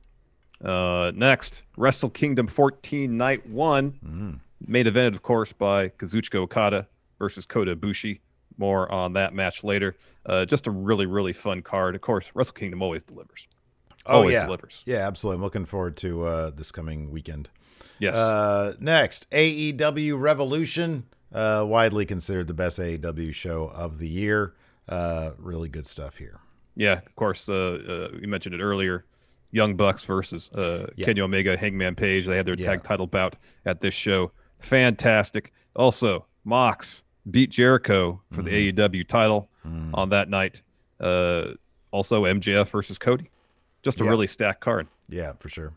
Uh, 0.64 1.12
next, 1.14 1.62
Wrestle 1.76 2.10
Kingdom 2.10 2.46
14 2.46 3.16
Night 3.16 3.46
One, 3.48 3.92
Mm. 4.04 4.40
main 4.66 4.86
event, 4.86 5.14
of 5.14 5.22
course, 5.22 5.52
by 5.52 5.88
Kazuchika 5.90 6.36
Okada 6.36 6.86
versus 7.18 7.46
Kota 7.46 7.74
Ibushi. 7.76 8.20
More 8.58 8.90
on 8.92 9.14
that 9.14 9.32
match 9.32 9.64
later. 9.64 9.96
Uh, 10.26 10.44
just 10.44 10.66
a 10.66 10.70
really, 10.70 11.06
really 11.06 11.32
fun 11.32 11.62
card. 11.62 11.94
Of 11.94 12.02
course, 12.02 12.30
Wrestle 12.34 12.52
Kingdom 12.54 12.82
always 12.82 13.02
delivers. 13.02 13.46
Oh 14.06 14.16
Always 14.16 14.34
yeah, 14.34 14.44
delivers. 14.44 14.82
yeah, 14.86 15.06
absolutely. 15.06 15.36
I'm 15.36 15.42
looking 15.42 15.64
forward 15.66 15.96
to 15.98 16.24
uh, 16.26 16.50
this 16.50 16.70
coming 16.72 17.10
weekend. 17.10 17.48
Yes. 17.98 18.14
Uh, 18.14 18.74
next, 18.80 19.30
AEW 19.30 20.18
Revolution, 20.18 21.04
uh, 21.32 21.64
widely 21.66 22.04
considered 22.06 22.48
the 22.48 22.54
best 22.54 22.78
AEW 22.78 23.32
show 23.34 23.64
of 23.74 23.98
the 23.98 24.08
year. 24.08 24.54
Uh, 24.88 25.32
really 25.38 25.68
good 25.68 25.86
stuff 25.86 26.16
here. 26.16 26.40
Yeah, 26.76 26.98
of 27.06 27.14
course. 27.14 27.48
Uh, 27.48 28.08
uh, 28.12 28.16
you 28.20 28.26
mentioned 28.28 28.54
it 28.54 28.60
earlier. 28.60 29.04
Young 29.52 29.74
Bucks 29.76 30.04
versus 30.04 30.50
uh, 30.52 30.86
Yeah. 30.96 31.06
Kenny 31.06 31.20
Omega, 31.20 31.56
Hangman 31.56 31.94
Page. 31.96 32.26
They 32.26 32.36
had 32.36 32.46
their 32.46 32.54
Yeah. 32.56 32.66
tag 32.66 32.82
title 32.82 33.06
bout 33.06 33.36
at 33.66 33.80
this 33.80 33.94
show. 33.94 34.30
Fantastic. 34.58 35.52
Also, 35.76 36.26
Mox 36.44 37.02
beat 37.30 37.50
Jericho 37.50 38.20
for 38.32 38.42
the 38.42 38.50
AEW 38.50 39.04
title 39.04 39.48
Mm. 39.66 39.90
on 39.92 40.08
that 40.08 40.28
night. 40.30 40.62
Uh, 41.00 41.48
also, 41.90 42.24
MJF 42.24 42.70
versus 42.70 42.96
Cody. 42.96 43.30
Just 43.82 44.00
a 44.00 44.04
Yeah. 44.04 44.10
really 44.10 44.26
stacked 44.26 44.60
card. 44.60 44.86
Yeah, 45.08 45.32
for 45.32 45.48
sure. 45.50 45.72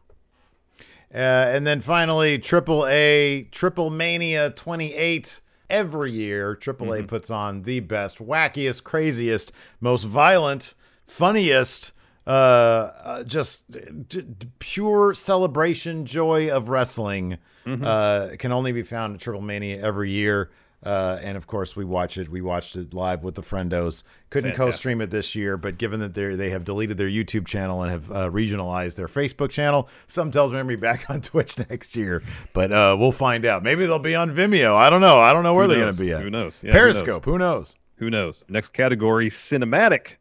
Uh, 1.14 1.18
and 1.18 1.68
then 1.68 1.82
finally, 1.82 2.40
Triple 2.40 2.86
A, 2.88 3.48
Triple 3.52 3.90
Mania 3.90 4.50
28. 4.52 5.42
Every 5.70 6.12
year, 6.12 6.56
Triple 6.56 6.94
A 6.94 7.04
puts 7.04 7.30
on 7.32 7.64
the 7.64 7.80
best, 7.82 8.20
wackiest, 8.20 8.84
craziest, 8.84 9.52
most 9.82 10.04
violent, 10.04 10.74
funniest, 11.08 11.92
uh, 12.26 12.30
uh, 12.30 13.24
just 13.24 13.70
d- 13.72 14.22
d- 14.22 14.48
pure 14.60 15.14
celebration, 15.14 16.06
joy 16.06 16.50
of 16.50 16.70
wrestling. 16.70 17.38
Uh, 17.66 18.30
can 18.40 18.52
only 18.52 18.74
be 18.74 18.84
found 18.84 19.16
at 19.16 19.22
Triple 19.22 19.42
Mania 19.42 19.82
every 19.82 20.12
year. 20.12 20.52
Uh, 20.86 21.18
and 21.24 21.38
of 21.38 21.48
course, 21.48 21.78
we 21.78 21.86
watch 21.86 22.18
it. 22.18 22.28
We 22.28 22.42
watched 22.42 22.76
it 22.76 22.94
live 22.94 23.24
with 23.24 23.36
the 23.36 23.42
friendos. 23.42 24.04
Couldn't 24.30 24.50
Fantastic. 24.52 24.74
co-stream 24.74 25.00
it 25.00 25.12
this 25.12 25.34
year, 25.34 25.56
but 25.56 25.78
given 25.78 26.02
that 26.02 26.14
they 26.14 26.36
they 26.36 26.50
have 26.50 26.66
deleted 26.66 26.98
their 26.98 27.08
YouTube 27.08 27.48
channel 27.48 27.84
and 27.84 27.90
have 27.92 28.12
uh, 28.12 28.30
regionalized 28.30 28.96
their 28.98 29.08
Facebook 29.08 29.50
channel, 29.50 29.88
some 30.08 30.30
tells 30.30 30.52
me 30.52 30.62
be 30.64 30.76
back 30.76 31.06
on 31.10 31.22
Twitch 31.22 31.58
next 31.70 31.96
year. 31.96 32.22
But 32.52 32.74
uh, 32.74 32.98
we'll 33.00 33.14
find 33.14 33.46
out. 33.46 33.64
Maybe 33.64 33.86
they'll 33.86 33.98
be 33.98 34.14
on 34.16 34.32
Vimeo. 34.36 34.76
I 34.76 34.90
don't 34.90 35.00
know. 35.00 35.20
I 35.20 35.32
don't 35.32 35.44
know 35.44 35.54
where 35.54 35.68
Who 35.68 35.74
they're 35.74 35.80
gonna 35.86 35.94
be 35.94 36.12
at. 36.12 36.22
Who 36.22 36.30
knows? 36.30 36.60
Yeah, 36.62 36.74
who 36.74 36.78
knows? 36.80 36.84
Periscope. 37.02 37.24
Who 37.24 37.38
knows? 37.38 37.76
Who 37.96 38.10
knows? 38.10 38.44
Next 38.50 38.72
category, 38.72 39.30
cinematic 39.30 40.16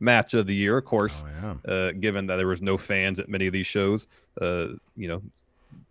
match 0.00 0.34
of 0.34 0.46
the 0.46 0.54
year, 0.54 0.78
of 0.78 0.84
course. 0.84 1.22
Oh, 1.24 1.56
yeah. 1.66 1.72
Uh, 1.72 1.92
given 1.92 2.26
that 2.26 2.36
there 2.36 2.46
was 2.46 2.62
no 2.62 2.76
fans 2.76 3.18
at 3.18 3.28
many 3.28 3.46
of 3.46 3.52
these 3.52 3.66
shows, 3.66 4.06
uh, 4.40 4.68
you 4.96 5.08
know, 5.08 5.22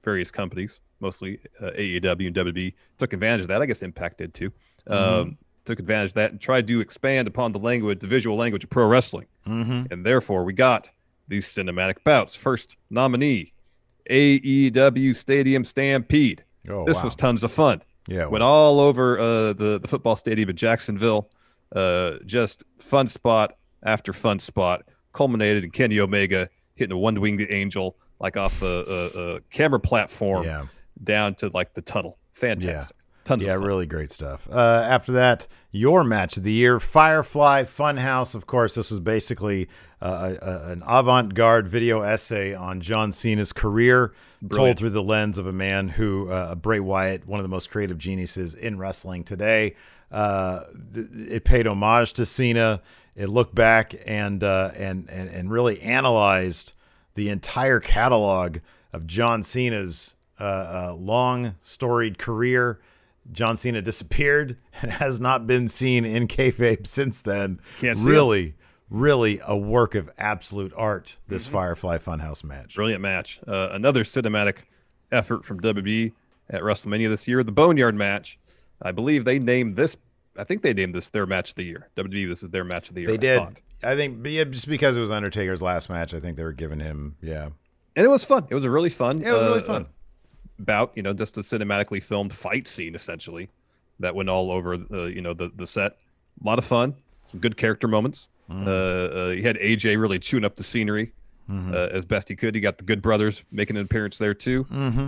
various 0.03 0.31
companies, 0.31 0.79
mostly 0.99 1.39
uh, 1.61 1.71
AEW 1.71 2.27
and 2.27 2.35
WWE, 2.35 2.73
took 2.97 3.13
advantage 3.13 3.41
of 3.41 3.47
that. 3.49 3.61
I 3.61 3.65
guess 3.65 3.81
Impact 3.81 4.17
did 4.17 4.33
too. 4.33 4.51
Um, 4.87 5.37
took 5.65 5.79
advantage 5.79 6.11
of 6.11 6.15
that 6.15 6.31
and 6.31 6.41
tried 6.41 6.67
to 6.67 6.81
expand 6.81 7.27
upon 7.27 7.51
the 7.51 7.59
language, 7.59 7.99
the 7.99 8.07
visual 8.07 8.35
language 8.35 8.63
of 8.63 8.69
pro 8.69 8.87
wrestling. 8.87 9.27
Mm-hmm. 9.47 9.93
And 9.93 10.05
therefore, 10.05 10.43
we 10.43 10.53
got 10.53 10.89
these 11.27 11.47
cinematic 11.47 12.03
bouts. 12.03 12.35
First 12.35 12.77
nominee, 12.89 13.53
AEW 14.09 15.15
Stadium 15.15 15.63
Stampede. 15.63 16.43
Oh, 16.67 16.85
this 16.85 16.97
wow. 16.97 17.03
was 17.03 17.15
tons 17.15 17.43
of 17.43 17.51
fun 17.51 17.81
yeah. 18.09 18.25
went 18.25 18.43
all 18.43 18.79
over 18.79 19.19
uh, 19.19 19.53
the 19.53 19.79
the 19.81 19.87
football 19.87 20.15
stadium 20.15 20.49
in 20.49 20.55
Jacksonville. 20.55 21.29
Uh, 21.73 22.15
just 22.25 22.63
fun 22.79 23.07
spot 23.07 23.55
after 23.83 24.13
fun 24.13 24.39
spot, 24.39 24.83
culminated 25.13 25.63
in 25.63 25.71
Kenny 25.71 25.99
Omega 25.99 26.49
hitting 26.75 26.93
a 26.95 26.97
one 26.97 27.19
winged 27.19 27.45
angel 27.49 27.95
like 28.19 28.37
off 28.37 28.61
a, 28.61 28.65
a, 29.15 29.19
a 29.35 29.41
camera 29.49 29.79
platform 29.79 30.43
Yeah. 30.43 30.65
down 31.03 31.35
to 31.35 31.49
like 31.53 31.73
the 31.73 31.81
tunnel. 31.81 32.17
Fantastic, 32.33 32.95
tons 33.25 33.43
Yeah, 33.43 33.53
of 33.55 33.59
fun. 33.59 33.67
really 33.67 33.85
great 33.85 34.11
stuff. 34.11 34.47
Uh, 34.51 34.85
after 34.87 35.11
that, 35.13 35.47
your 35.71 36.03
match 36.03 36.37
of 36.37 36.43
the 36.43 36.51
year, 36.51 36.79
Firefly 36.79 37.63
Funhouse. 37.63 38.35
Of 38.35 38.45
course, 38.47 38.75
this 38.75 38.89
was 38.91 38.99
basically 38.99 39.67
uh, 40.01 40.35
a, 40.41 40.71
an 40.71 40.83
avant 40.87 41.33
garde 41.33 41.67
video 41.67 42.01
essay 42.01 42.53
on 42.53 42.79
John 42.81 43.11
Cena's 43.11 43.51
career, 43.53 44.13
told 44.49 44.77
through 44.77 44.91
the 44.91 45.03
lens 45.03 45.37
of 45.37 45.45
a 45.47 45.51
man 45.53 45.89
who, 45.89 46.29
uh, 46.31 46.55
Bray 46.55 46.79
Wyatt, 46.79 47.27
one 47.27 47.39
of 47.39 47.43
the 47.43 47.49
most 47.49 47.69
creative 47.69 47.97
geniuses 47.97 48.53
in 48.53 48.77
wrestling 48.77 49.23
today. 49.25 49.75
Uh, 50.11 50.63
th- 50.93 51.07
it 51.29 51.43
paid 51.43 51.67
homage 51.67 52.13
to 52.13 52.25
Cena. 52.25 52.81
It 53.19 53.27
looked 53.27 53.53
back 53.53 53.93
and, 54.05 54.41
uh, 54.41 54.71
and 54.75 55.09
and 55.09 55.29
and 55.29 55.51
really 55.51 55.81
analyzed 55.81 56.71
the 57.15 57.27
entire 57.27 57.81
catalog 57.81 58.59
of 58.93 59.05
John 59.07 59.43
Cena's 59.43 60.15
uh, 60.39 60.43
uh, 60.43 60.95
long 60.97 61.55
storied 61.59 62.17
career. 62.17 62.79
John 63.29 63.57
Cena 63.57 63.81
disappeared 63.81 64.55
and 64.81 64.91
has 64.91 65.19
not 65.19 65.45
been 65.45 65.67
seen 65.67 66.05
in 66.05 66.29
kayfabe 66.29 66.87
since 66.87 67.21
then. 67.21 67.59
Can't 67.79 67.97
see 67.97 68.05
really, 68.05 68.55
really 68.89 69.41
a 69.45 69.57
work 69.57 69.95
of 69.95 70.09
absolute 70.17 70.71
art. 70.77 71.17
This 71.27 71.45
Mm-hmm. 71.45 71.55
Firefly 71.55 71.97
Funhouse 71.97 72.45
match. 72.45 72.75
Brilliant 72.75 73.01
match. 73.01 73.41
Uh, 73.45 73.67
another 73.73 74.05
cinematic 74.05 74.59
effort 75.11 75.43
from 75.43 75.59
WWE 75.59 76.13
at 76.49 76.61
WrestleMania 76.61 77.09
this 77.09 77.27
year. 77.27 77.43
The 77.43 77.51
Boneyard 77.51 77.95
match. 77.95 78.39
I 78.81 78.93
believe 78.93 79.25
they 79.25 79.39
named 79.39 79.75
this. 79.75 79.97
I 80.39 80.43
think 80.43 80.61
they 80.61 80.73
named 80.73 80.95
this 80.95 81.09
their 81.09 81.25
match 81.25 81.51
of 81.51 81.55
the 81.55 81.63
year. 81.63 81.89
WWE. 81.97 82.27
This 82.29 82.43
is 82.43 82.49
their 82.49 82.63
match 82.63 82.89
of 82.89 82.95
the 82.95 83.01
year. 83.01 83.09
They 83.09 83.13
I 83.15 83.17
did. 83.17 83.37
thought. 83.39 83.53
I 83.83 83.95
think 83.95 84.25
yeah, 84.25 84.43
just 84.43 84.67
because 84.67 84.97
it 84.97 84.99
was 84.99 85.11
Undertaker's 85.11 85.61
last 85.61 85.89
match, 85.89 86.13
I 86.13 86.19
think 86.19 86.37
they 86.37 86.43
were 86.43 86.51
giving 86.53 86.79
him 86.79 87.15
yeah. 87.21 87.49
and 87.95 88.05
it 88.05 88.09
was 88.09 88.23
fun. 88.23 88.45
It 88.49 88.55
was 88.55 88.63
a 88.65 88.69
really 88.69 88.89
fun. 88.89 89.19
Yeah, 89.19 89.29
it 89.29 89.33
was 89.33 89.43
really 89.43 89.59
uh, 89.59 89.63
fun. 89.63 89.81
uh, 89.83 89.87
bout. 90.59 90.91
You 90.95 91.03
know, 91.03 91.13
just 91.13 91.37
a 91.37 91.41
cinematically 91.41 92.01
filmed 92.03 92.33
fight 92.33 92.67
scene 92.67 92.95
essentially 92.95 93.49
that 93.99 94.15
went 94.15 94.29
all 94.29 94.51
over 94.51 94.77
the 94.77 95.03
you 95.05 95.21
know 95.21 95.33
the 95.33 95.51
the 95.55 95.67
set. 95.67 95.97
A 96.43 96.47
lot 96.47 96.57
of 96.57 96.65
fun. 96.65 96.95
Some 97.23 97.39
good 97.39 97.57
character 97.57 97.87
moments. 97.87 98.27
Mm-hmm. 98.49 98.67
Uh, 98.67 98.71
uh, 99.27 99.29
you 99.29 99.43
had 99.43 99.57
AJ 99.57 99.99
really 99.99 100.19
chewing 100.19 100.43
up 100.45 100.55
the 100.55 100.63
scenery 100.63 101.13
Mm-hmm. 101.49 101.73
uh, 101.73 101.87
as 101.87 102.05
best 102.05 102.29
he 102.29 102.35
could. 102.35 102.53
You 102.53 102.61
got 102.61 102.77
the 102.77 102.83
Good 102.83 103.01
Brothers 103.01 103.43
making 103.51 103.75
an 103.75 103.81
appearance 103.81 104.19
there 104.19 104.35
too. 104.35 104.65
Mm-hmm. 104.65 105.07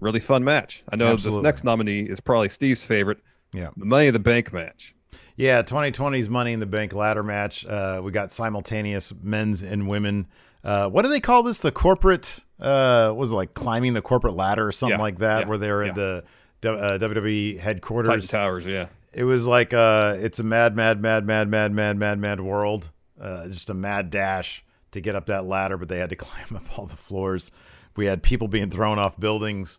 Really 0.00 0.18
fun 0.18 0.42
match. 0.42 0.82
I 0.90 0.96
know 0.96 1.06
Absolutely. 1.12 1.38
this 1.38 1.44
next 1.44 1.62
nominee 1.64 2.00
is 2.00 2.18
probably 2.18 2.48
Steve's 2.48 2.84
favorite, 2.84 3.18
Yeah. 3.52 3.70
the 3.76 3.84
Money 3.84 4.06
in 4.08 4.12
the 4.12 4.18
Bank 4.20 4.52
match. 4.52 4.94
Yeah, 5.36 5.62
2020's 5.62 6.28
Money 6.28 6.52
in 6.52 6.60
the 6.60 6.66
Bank 6.66 6.92
ladder 6.92 7.22
match. 7.22 7.64
Uh, 7.64 8.00
we 8.02 8.10
got 8.10 8.32
simultaneous 8.32 9.12
men's 9.22 9.62
and 9.62 9.88
women. 9.88 10.26
Uh, 10.64 10.88
what 10.88 11.02
do 11.04 11.08
they 11.10 11.20
call 11.20 11.42
this? 11.42 11.60
The 11.60 11.70
corporate 11.70 12.40
uh, 12.60 13.12
was 13.16 13.32
it 13.32 13.36
like 13.36 13.54
climbing 13.54 13.94
the 13.94 14.02
corporate 14.02 14.34
ladder 14.34 14.66
or 14.66 14.72
something 14.72 14.98
Yeah, 14.98 15.02
like 15.02 15.18
that, 15.18 15.40
yeah, 15.42 15.46
where 15.48 15.58
they're 15.58 15.84
yeah. 15.84 15.88
at 15.90 15.94
the 15.94 16.24
uh, 16.64 16.98
WWE 16.98 17.50
Titan 17.52 17.60
headquarters. 17.60 18.26
Towers, 18.28 18.66
yeah. 18.66 18.88
It 19.12 19.24
was 19.24 19.46
like 19.46 19.72
uh, 19.72 20.16
it's 20.18 20.38
a 20.38 20.42
mad, 20.42 20.76
mad, 20.76 21.00
mad, 21.00 21.24
mad, 21.24 21.48
mad, 21.48 21.72
mad, 21.72 21.96
mad, 21.98 22.18
mad 22.18 22.40
world. 22.40 22.90
Uh, 23.20 23.48
just 23.48 23.70
a 23.70 23.74
mad 23.74 24.10
dash 24.10 24.64
to 24.90 25.00
get 25.00 25.14
up 25.14 25.26
that 25.26 25.44
ladder, 25.44 25.76
but 25.76 25.88
they 25.88 25.98
had 25.98 26.10
to 26.10 26.16
climb 26.26 26.54
up 26.56 26.78
all 26.78 26.86
the 26.86 26.96
floors. 26.96 27.50
We 27.96 28.06
had 28.06 28.22
people 28.22 28.48
being 28.48 28.70
thrown 28.70 28.98
off 28.98 29.18
buildings. 29.18 29.78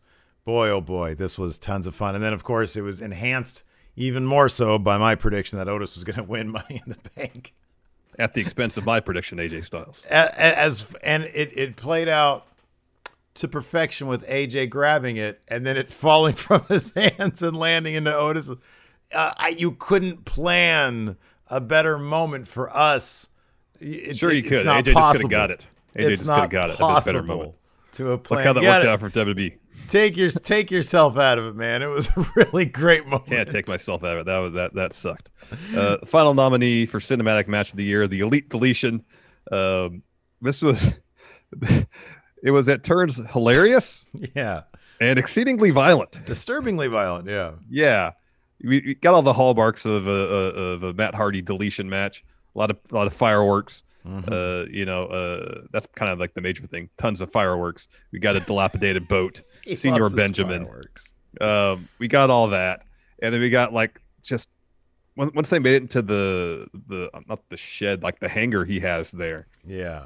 Boy, 0.50 0.70
oh 0.70 0.82
boy, 0.82 1.14
this 1.14 1.38
was 1.38 1.60
tons 1.60 1.86
of 1.86 1.94
fun. 1.94 2.16
And 2.16 2.24
then, 2.24 2.34
of 2.34 2.44
course, 2.44 2.76
it 2.76 2.82
was 2.82 3.02
enhanced 3.02 3.64
even 3.96 4.26
more 4.26 4.50
so 4.50 4.80
by 4.80 4.98
my 4.98 5.14
prediction 5.14 5.60
that 5.60 5.68
Otis 5.70 5.94
was 5.94 6.04
going 6.04 6.16
to 6.18 6.24
win 6.24 6.50
Money 6.50 6.82
in 6.84 6.92
the 6.92 6.98
Bank. 7.16 7.54
At 8.18 8.34
the 8.34 8.42
expense 8.42 8.76
of 8.76 8.84
my 8.84 9.00
prediction, 9.00 9.38
AJ 9.38 9.64
Styles. 9.66 10.04
A- 10.10 10.16
a- 10.16 10.58
As 10.58 10.92
and 11.04 11.26
it 11.36 11.56
it 11.56 11.76
played 11.76 12.08
out 12.10 12.48
to 13.36 13.48
perfection 13.48 14.08
with 14.08 14.28
AJ 14.28 14.72
grabbing 14.72 15.18
it 15.18 15.40
and 15.48 15.68
then 15.68 15.78
it 15.78 15.94
falling 15.94 16.34
from 16.34 16.66
his 16.68 16.92
hands 16.96 17.44
and 17.44 17.56
landing 17.56 17.94
into 17.94 18.14
Otis. 18.16 18.50
Uh, 18.50 18.56
I, 19.14 19.50
you 19.50 19.74
couldn't 19.74 20.26
plan 20.26 21.16
a 21.48 21.62
better 21.62 22.00
moment 22.00 22.48
for 22.48 22.76
us. 22.76 23.28
It- 23.80 24.18
Sure, 24.18 24.32
you 24.34 24.42
could. 24.42 24.66
AJ 24.66 24.94
just 24.96 25.12
could 25.12 25.22
have 25.22 25.30
got 25.30 25.52
it. 25.52 25.68
AJ 25.96 26.10
It's 26.10 26.22
just 26.24 26.32
could 26.32 26.40
have 26.42 26.50
got 26.50 26.70
it. 26.72 26.78
A 26.80 27.02
better 27.06 27.22
moment. 27.22 27.54
To 27.94 28.06
have 28.08 28.32
Look 28.32 28.44
how 28.44 28.54
that 28.54 28.64
You 28.64 28.70
worked 28.70 28.86
out 28.88 29.00
for 29.00 29.10
WWE. 29.12 29.54
Take 29.90 30.16
your 30.18 30.30
take 30.30 30.70
yourself 30.72 31.18
out 31.18 31.40
of 31.40 31.46
it, 31.48 31.56
man. 31.56 31.82
It 31.82 31.88
was 31.88 32.08
a 32.16 32.26
really 32.36 32.66
great 32.66 33.06
moment. 33.06 33.28
Can't 33.28 33.50
take 33.50 33.68
myself 33.68 34.04
out 34.04 34.18
of 34.18 34.20
it. 34.22 34.26
That 34.26 34.38
was 34.38 34.54
that 34.54 34.74
that 34.76 34.94
sucked. 34.94 35.30
Uh, 35.76 35.98
final 36.06 36.34
nominee 36.34 36.86
for 36.86 37.00
cinematic 37.00 37.48
match 37.48 37.72
of 37.72 37.78
the 37.78 37.84
year, 37.84 38.08
the 38.08 38.20
Elite 38.20 38.50
Deletion. 38.50 39.04
Um, 39.52 40.04
this 40.42 40.62
was 40.62 40.94
it 42.44 42.52
was 42.52 42.70
at 42.70 42.84
turns 42.84 43.18
hilarious 43.32 44.06
Yeah, 44.36 44.64
and 45.02 45.18
exceedingly 45.18 45.72
violent. 45.72 46.24
disturbingly 46.26 46.88
violent. 46.88 47.28
Yeah, 47.28 47.54
Yeah, 47.70 48.12
we, 48.64 48.82
we 48.86 48.96
got 48.96 49.14
all 49.14 49.22
the 49.24 49.34
hallmarks 49.34 49.86
of 49.86 50.08
a, 50.08 50.12
of 50.12 50.84
a 50.84 50.94
Matt 50.94 51.16
Hardy 51.16 51.42
deletion 51.42 51.90
match. 51.90 52.24
A 52.56 52.60
lot 52.60 52.70
of 52.70 52.78
a 52.92 52.96
lot 52.96 53.08
of 53.08 53.14
fireworks. 53.14 53.84
Mm-hmm. 54.08 54.32
Uh, 54.32 54.64
you 54.72 54.86
know, 54.86 55.06
uh, 55.06 55.62
that's 55.72 55.88
kind 55.96 56.12
of 56.12 56.20
like 56.20 56.34
the 56.34 56.42
major 56.42 56.66
thing. 56.68 56.90
Tons 56.98 57.22
of 57.22 57.32
fireworks. 57.32 57.88
We 58.12 58.20
got 58.20 58.36
a 58.36 58.40
dilapidated 58.40 59.08
boat. 59.08 59.42
Señor 59.68 60.16
Benjamin. 60.16 60.68
Um, 61.42 61.88
we 62.00 62.08
got 62.08 62.30
all 62.30 62.48
that, 62.50 62.84
and 63.22 63.34
then 63.34 63.42
we 63.42 63.50
got 63.50 63.74
like 63.74 64.02
just 64.24 64.48
once 65.16 65.32
once 65.34 65.50
they 65.50 65.60
made 65.60 65.76
it 65.76 65.82
into 65.84 66.02
the 66.02 66.68
the 66.88 67.10
not 67.28 67.40
the 67.50 67.58
shed, 67.58 68.02
like 68.04 68.20
the 68.20 68.28
hangar 68.30 68.66
he 68.66 68.80
has 68.80 69.12
there. 69.12 69.48
Yeah, 69.66 70.06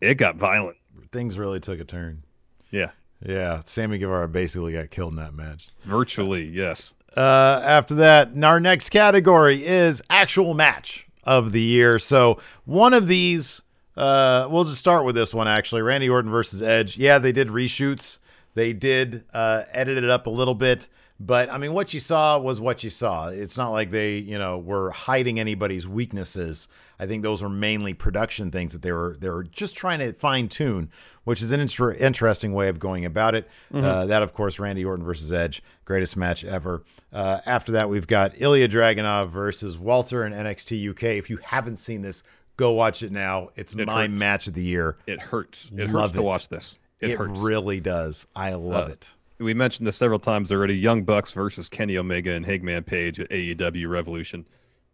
It 0.00 0.14
got 0.14 0.36
violent. 0.36 0.76
things 1.10 1.38
really 1.38 1.60
took 1.60 1.78
a 1.80 1.84
turn. 1.84 2.22
Yeah, 2.70 2.90
Yeah, 3.24 3.60
Sammy 3.64 3.98
Guevara 3.98 4.28
basically 4.28 4.72
got 4.72 4.90
killed 4.90 5.12
in 5.12 5.16
that 5.16 5.34
match. 5.34 5.68
virtually 5.84 6.44
yes. 6.44 6.92
Uh, 7.14 7.60
after 7.62 7.94
that, 7.96 8.30
our 8.42 8.58
next 8.58 8.88
category 8.88 9.66
is 9.66 10.02
actual 10.08 10.54
match 10.54 11.06
of 11.24 11.52
the 11.52 11.60
year. 11.60 11.98
So 11.98 12.40
one 12.64 12.94
of 12.94 13.06
these, 13.08 13.60
uh, 13.98 14.48
we'll 14.50 14.64
just 14.64 14.78
start 14.78 15.04
with 15.04 15.14
this 15.14 15.34
one 15.34 15.46
actually. 15.46 15.82
Randy 15.82 16.08
Orton 16.08 16.30
versus 16.30 16.62
Edge. 16.62 16.96
Yeah, 16.96 17.18
they 17.18 17.32
did 17.32 17.48
reshoots. 17.48 18.18
They 18.54 18.72
did 18.72 19.24
uh, 19.32 19.62
edit 19.70 19.98
it 19.98 20.10
up 20.10 20.26
a 20.26 20.30
little 20.30 20.54
bit, 20.54 20.88
but 21.18 21.50
I 21.50 21.58
mean, 21.58 21.72
what 21.72 21.94
you 21.94 22.00
saw 22.00 22.38
was 22.38 22.60
what 22.60 22.84
you 22.84 22.90
saw. 22.90 23.28
It's 23.28 23.56
not 23.56 23.70
like 23.70 23.90
they, 23.90 24.16
you 24.18 24.38
know, 24.38 24.58
were 24.58 24.90
hiding 24.90 25.38
anybody's 25.40 25.86
weaknesses. 25.88 26.68
I 26.98 27.06
think 27.06 27.22
those 27.22 27.42
were 27.42 27.48
mainly 27.48 27.94
production 27.94 28.50
things 28.50 28.72
that 28.74 28.82
they 28.82 28.92
were 28.92 29.16
they 29.18 29.28
were 29.30 29.42
just 29.44 29.74
trying 29.76 29.98
to 30.00 30.12
fine 30.12 30.48
tune, 30.48 30.90
which 31.24 31.40
is 31.42 31.50
an 31.50 31.60
inter- 31.60 31.92
interesting 31.94 32.52
way 32.52 32.68
of 32.68 32.78
going 32.78 33.04
about 33.04 33.34
it. 33.34 33.48
Uh, 33.74 34.06
that, 34.06 34.22
of 34.22 34.34
course, 34.34 34.58
Randy 34.58 34.84
Orton 34.84 35.04
versus 35.04 35.32
Edge, 35.32 35.62
greatest 35.84 36.16
match 36.16 36.44
ever. 36.44 36.84
Uh, 37.12 37.40
after 37.46 37.72
that, 37.72 37.88
we've 37.88 38.06
got 38.06 38.40
Ilya 38.40 38.68
Dragunov 38.68 39.30
versus 39.30 39.76
Walter 39.78 40.24
in 40.24 40.32
NXT 40.32 40.90
UK. 40.90 41.02
If 41.18 41.28
you 41.30 41.38
haven't 41.38 41.76
seen 41.76 42.02
this, 42.02 42.22
go 42.56 42.70
watch 42.72 43.02
it 43.02 43.10
now. 43.10 43.48
It's 43.56 43.72
It 43.72 43.86
my 43.86 44.02
hurts. 44.02 44.20
match 44.20 44.46
of 44.46 44.54
the 44.54 44.62
year. 44.64 44.96
It 45.06 45.22
hurts. 45.22 45.70
It 45.76 45.90
Love 45.90 46.10
hurts 46.10 46.12
to 46.12 46.18
it. 46.20 46.24
watch 46.24 46.48
this. 46.48 46.76
It, 47.02 47.10
It, 47.10 47.18
hurts. 47.18 47.38
really 47.40 47.80
does. 47.80 48.26
I 48.36 48.54
love 48.54 48.88
Uh, 48.88 48.92
it. 48.92 49.14
we 49.38 49.54
mentioned 49.54 49.86
this 49.86 49.96
several 49.96 50.18
times 50.18 50.50
already. 50.52 50.74
Young 50.76 51.02
Bucks 51.02 51.32
versus 51.32 51.68
Kenny 51.68 51.98
Omega 51.98 52.32
and 52.32 52.46
Hangman 52.46 52.84
Page 52.84 53.20
at 53.20 53.28
AEW 53.30 53.88
Revolution, 53.88 54.44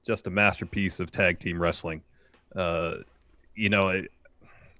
just 0.06 0.26
a 0.26 0.30
masterpiece 0.30 1.00
of 1.00 1.10
tag 1.10 1.38
team 1.38 1.60
wrestling. 1.60 2.02
Uh, 2.56 2.96
you 3.54 3.68
know, 3.68 3.88
I, 3.90 4.06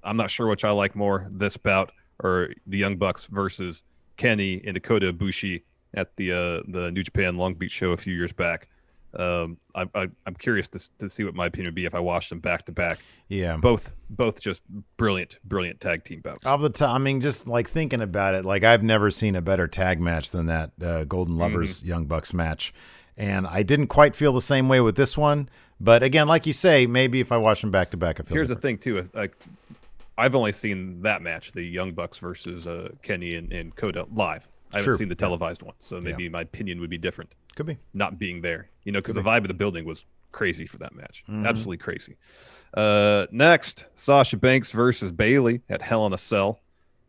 I'm 0.03 0.17
not 0.17 0.31
sure 0.31 0.47
which 0.47 0.65
I 0.65 0.71
like 0.71 0.97
more, 0.97 1.27
this 1.31 1.57
bout 1.57 1.93
or 2.25 2.51
the 2.67 2.79
Young 2.79 2.97
Bucks 2.97 3.27
versus 3.27 3.83
Kenny 4.17 4.61
and 4.65 4.75
Dakota 4.75 5.13
Ibushi 5.13 5.63
at 5.95 6.17
the 6.17 6.33
uh, 6.33 6.63
the 6.69 6.91
New 6.93 7.03
Japan 7.03 7.37
Long 7.37 7.55
Beach 7.55 7.71
show 7.73 7.93
a 7.93 7.97
few 7.97 8.15
years 8.15 8.33
back. 8.33 8.69
Um, 9.15 9.57
I, 9.75 9.87
I, 9.95 10.09
I'm 10.27 10.35
curious 10.39 10.69
to, 10.69 10.89
to 10.99 11.09
see 11.09 11.25
what 11.25 11.35
my 11.35 11.47
opinion 11.47 11.69
would 11.69 11.75
be 11.75 11.87
if 11.87 11.95
I 11.95 11.99
watched 12.01 12.29
them 12.29 12.41
back 12.41 12.67
to 12.67 12.73
back. 12.73 12.99
Yeah. 13.29 13.57
Both 13.57 13.93
both 14.11 14.41
just 14.41 14.63
brilliant, 14.99 15.39
brilliant 15.45 15.81
tag 15.81 16.05
team 16.05 16.21
bouts. 16.21 16.45
Of 16.45 16.61
the 16.61 16.69
time, 16.71 16.95
I 16.95 16.99
mean, 16.99 17.21
just 17.21 17.49
like 17.49 17.69
thinking 17.69 18.03
about 18.03 18.35
it, 18.35 18.45
like 18.45 18.65
I've 18.65 18.83
never 18.83 19.11
seen 19.11 19.35
a 19.35 19.41
better 19.43 19.67
tag 19.67 20.01
match 20.01 20.31
than 20.31 20.47
that 20.47 20.73
uh, 20.83 21.05
Golden 21.05 21.35
Mm-hmm. 21.35 21.43
Lovers 21.43 21.83
Young 21.83 22.05
Bucks 22.07 22.35
match, 22.35 22.75
and 23.17 23.47
I 23.47 23.63
didn't 23.63 23.87
quite 23.89 24.15
feel 24.15 24.33
the 24.33 24.41
same 24.43 24.69
way 24.69 24.81
with 24.81 24.97
this 24.97 25.17
one. 25.17 25.49
But 25.81 26.03
again, 26.03 26.27
like 26.29 26.47
you 26.47 26.53
say, 26.53 26.87
maybe 26.87 27.21
if 27.21 27.31
I 27.33 27.37
watch 27.39 27.61
them 27.63 27.71
back 27.71 27.91
to 27.93 27.97
back, 27.97 28.21
I 28.21 28.25
feel. 28.25 28.35
Here's 28.35 28.49
different. 28.49 28.63
the 28.63 28.69
thing 28.69 28.79
too, 28.79 28.99
is, 28.99 29.15
like 29.15 29.37
I've 30.19 30.35
only 30.35 30.53
seen 30.53 31.01
that 31.03 31.23
match, 31.23 31.53
the 31.53 31.63
Young 31.63 31.93
Bucks 31.93 32.19
versus 32.19 32.67
uh, 32.67 32.91
Kenny 33.03 33.37
and, 33.37 33.53
and 33.53 33.75
Kota 33.77 34.07
live. 34.13 34.49
I 34.73 34.79
haven't 34.79 34.85
Sure. 34.85 34.99
seen 34.99 35.09
the 35.09 35.15
televised 35.15 35.63
one, 35.63 35.75
so 35.79 35.99
maybe 36.01 36.29
my 36.29 36.43
opinion 36.43 36.79
would 36.81 36.91
be 36.91 36.99
different, 36.99 37.33
Could 37.59 37.67
be. 37.67 37.79
not 37.93 38.19
being 38.19 38.41
there. 38.41 38.71
You 38.85 38.93
know, 38.93 39.01
because 39.01 39.17
the 39.17 39.21
vibe 39.23 39.39
of 39.43 39.49
the 39.49 39.55
building 39.55 39.85
was 39.85 40.05
crazy 40.33 40.65
for 40.65 40.79
that 40.79 40.95
match, 40.95 41.25
Mm-hmm. 41.29 41.45
absolutely 41.45 41.77
crazy. 41.79 42.17
Uh, 42.75 43.27
next, 43.33 43.87
Sasha 43.97 44.37
Banks 44.37 44.71
versus 44.73 45.11
Bayley 45.13 45.61
at 45.69 45.83
Hell 45.83 46.07
in 46.07 46.13
a 46.13 46.19
Cell, 46.19 46.61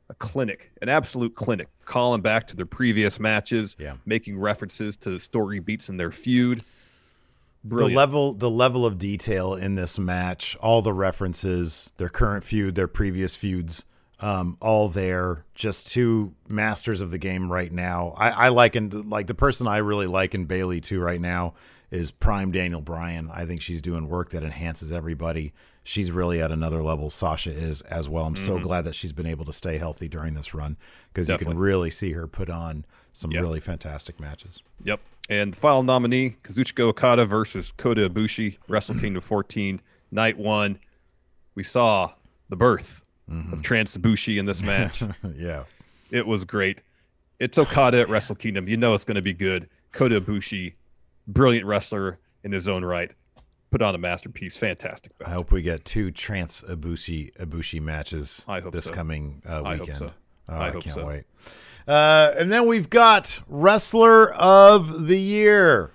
a 0.10 0.14
clinic, 0.16 0.72
an 0.82 0.90
absolute 0.90 1.36
clinic, 1.36 1.68
calling 1.86 2.22
back 2.22 2.48
to 2.48 2.56
their 2.56 2.66
previous 2.66 3.20
matches, 3.20 3.76
Yeah. 3.80 3.94
making 4.06 4.40
references 4.40 4.96
to 4.98 5.12
the 5.12 5.20
story 5.20 5.60
beats 5.60 5.88
in 5.90 5.98
their 5.98 6.12
feud. 6.12 6.64
The 7.64 7.70
Brilliant. 7.76 7.98
level, 7.98 8.34
the 8.34 8.50
level 8.50 8.86
of 8.86 8.98
detail 8.98 9.54
in 9.54 9.76
this 9.76 10.00
match, 10.00 10.56
all 10.62 10.82
the 10.82 10.94
references, 10.94 11.92
their 11.98 12.10
current 12.10 12.44
feud, 12.46 12.74
their 12.76 12.88
previous 12.88 13.36
feuds, 13.36 13.84
um, 14.20 14.58
all 14.62 14.90
there. 14.90 15.46
Just 15.56 15.88
two 15.88 16.34
masters 16.48 17.02
of 17.02 17.12
the 17.12 17.18
game 17.18 17.52
right 17.52 17.72
now. 17.72 18.14
I, 18.18 18.30
I 18.30 18.50
liken 18.50 19.10
like 19.10 19.28
the 19.28 19.34
person 19.34 19.68
I 19.68 19.78
really 19.78 20.08
like 20.08 20.36
in 20.36 20.46
Bayley 20.46 20.82
too 20.82 21.00
right 21.00 21.22
now 21.22 21.54
is 21.92 22.12
Prime 22.12 22.52
Daniel 22.52 22.82
Bryan. 22.82 23.30
I 23.34 23.46
think 23.46 23.62
she's 23.62 23.82
doing 23.82 24.08
work 24.10 24.30
that 24.32 24.44
enhances 24.44 24.92
everybody. 24.92 25.54
She's 25.84 26.12
really 26.12 26.40
at 26.42 26.52
another 26.52 26.84
level. 26.84 27.10
Sasha 27.10 27.50
is 27.52 27.82
as 27.84 28.08
well. 28.08 28.26
I'm 28.26 28.36
so 28.36 28.60
glad 28.60 28.84
that 28.86 28.94
she's 28.94 29.12
been 29.14 29.26
able 29.26 29.46
to 29.46 29.54
stay 29.54 29.78
healthy 29.80 30.08
during 30.08 30.36
this 30.36 30.54
run 30.54 30.78
because 31.12 31.30
you 31.30 31.38
can 31.38 31.58
really 31.58 31.90
see 31.90 32.12
her 32.12 32.28
put 32.28 32.50
on 32.50 32.86
some 33.12 33.32
Yeah. 33.32 33.40
really 33.40 33.60
fantastic 33.60 34.20
matches. 34.20 34.62
Yep. 34.84 35.00
And 35.30 35.54
the 35.54 35.58
final 35.58 35.82
nominee, 35.82 36.36
Kazuchika 36.44 36.82
Okada 36.82 37.26
versus 37.26 37.72
Kota 37.76 38.08
Ibushi, 38.10 38.58
Wrestle 38.68 38.96
Kingdom 38.96 39.22
14, 39.22 39.82
night 40.12 40.38
one. 40.38 40.78
We 41.56 41.64
saw 41.64 42.12
the 42.50 42.56
birth 42.56 43.02
of 43.30 43.62
Trans 43.62 43.96
Ibushi 43.96 44.40
in 44.40 44.46
this 44.46 44.62
match. 44.62 45.04
yeah. 45.36 45.64
it 46.12 46.26
was 46.26 46.44
great. 46.44 46.82
It's 47.40 47.58
Okada 47.58 48.02
at 48.02 48.10
Wrestle 48.10 48.36
Kingdom. 48.36 48.68
You 48.68 48.78
know 48.78 48.94
it's 48.94 49.06
going 49.06 49.16
to 49.16 49.22
be 49.22 49.34
good. 49.34 49.70
Kota 49.92 50.20
Ibushi, 50.20 50.74
brilliant 51.28 51.66
wrestler 51.66 52.20
in 52.44 52.52
his 52.52 52.68
own 52.68 52.84
right. 52.84 53.12
Put 53.72 53.82
on 53.82 53.94
a 53.94 53.98
masterpiece. 53.98 54.58
Fantastic. 54.58 55.12
I 55.24 55.30
hope 55.30 55.52
we 55.52 55.62
get 55.62 55.86
two 55.86 56.12
Trans 56.12 56.62
Ibushi 56.64 57.34
Ibushi 57.38 57.82
matches 57.82 58.44
I 58.48 58.62
hope 58.62 58.74
this 58.74 58.86
so. 58.86 58.94
coming 58.94 59.42
uh, 59.48 59.62
I 59.62 59.74
weekend. 59.74 59.90
hope 59.92 59.98
so. 60.10 60.14
Oh, 60.50 60.56
I 60.56 60.68
I, 60.68 60.72
can't 60.72 60.96
so. 60.96 61.06
wait. 61.06 61.24
Uh, 61.88 62.34
and 62.38 62.52
then 62.52 62.66
we've 62.66 62.90
got 62.90 63.42
Wrestler 63.48 64.32
of 64.34 65.08
the 65.08 65.20
Year. 65.20 65.92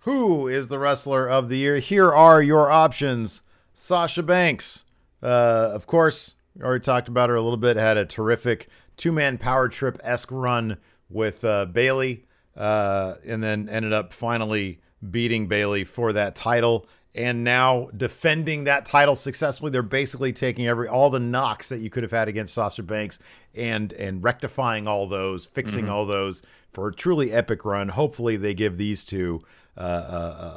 Who 0.00 0.48
is 0.48 0.68
the 0.68 0.78
Wrestler 0.78 1.28
of 1.28 1.50
the 1.50 1.58
Year? 1.58 1.78
Here 1.78 2.10
are 2.10 2.42
your 2.42 2.70
options. 2.70 3.42
Sasha 3.74 4.22
Banks, 4.22 4.84
uh, 5.22 5.70
of 5.72 5.86
course, 5.86 6.34
already 6.62 6.82
talked 6.82 7.08
about 7.08 7.28
her 7.28 7.34
a 7.36 7.42
little 7.42 7.56
bit. 7.56 7.76
Had 7.76 7.96
a 7.96 8.04
terrific 8.04 8.68
two-man 8.96 9.38
power 9.38 9.68
trip 9.68 9.98
esque 10.02 10.30
run 10.30 10.76
with 11.08 11.44
uh, 11.44 11.66
Bayley, 11.66 12.26
uh, 12.56 13.14
and 13.26 13.42
then 13.42 13.68
ended 13.68 13.92
up 13.92 14.12
finally 14.12 14.80
beating 15.10 15.46
Bayley 15.48 15.84
for 15.84 16.12
that 16.12 16.36
title. 16.36 16.86
And 17.14 17.42
now 17.42 17.88
defending 17.96 18.64
that 18.64 18.84
title 18.86 19.16
successfully, 19.16 19.72
they're 19.72 19.82
basically 19.82 20.32
taking 20.32 20.68
every 20.68 20.86
all 20.86 21.10
the 21.10 21.18
knocks 21.18 21.68
that 21.70 21.78
you 21.80 21.90
could 21.90 22.04
have 22.04 22.12
had 22.12 22.28
against 22.28 22.54
Sasha 22.54 22.84
Banks 22.84 23.18
and 23.52 23.92
and 23.94 24.22
rectifying 24.22 24.86
all 24.86 25.08
those, 25.08 25.46
fixing 25.46 25.88
all 25.88 26.06
those 26.06 26.42
for 26.72 26.86
a 26.88 26.94
truly 26.94 27.32
epic 27.32 27.64
run. 27.64 27.88
Hopefully, 27.88 28.36
they 28.36 28.54
give 28.54 28.76
these 28.78 29.04
two 29.04 29.42
uh, 29.76 29.82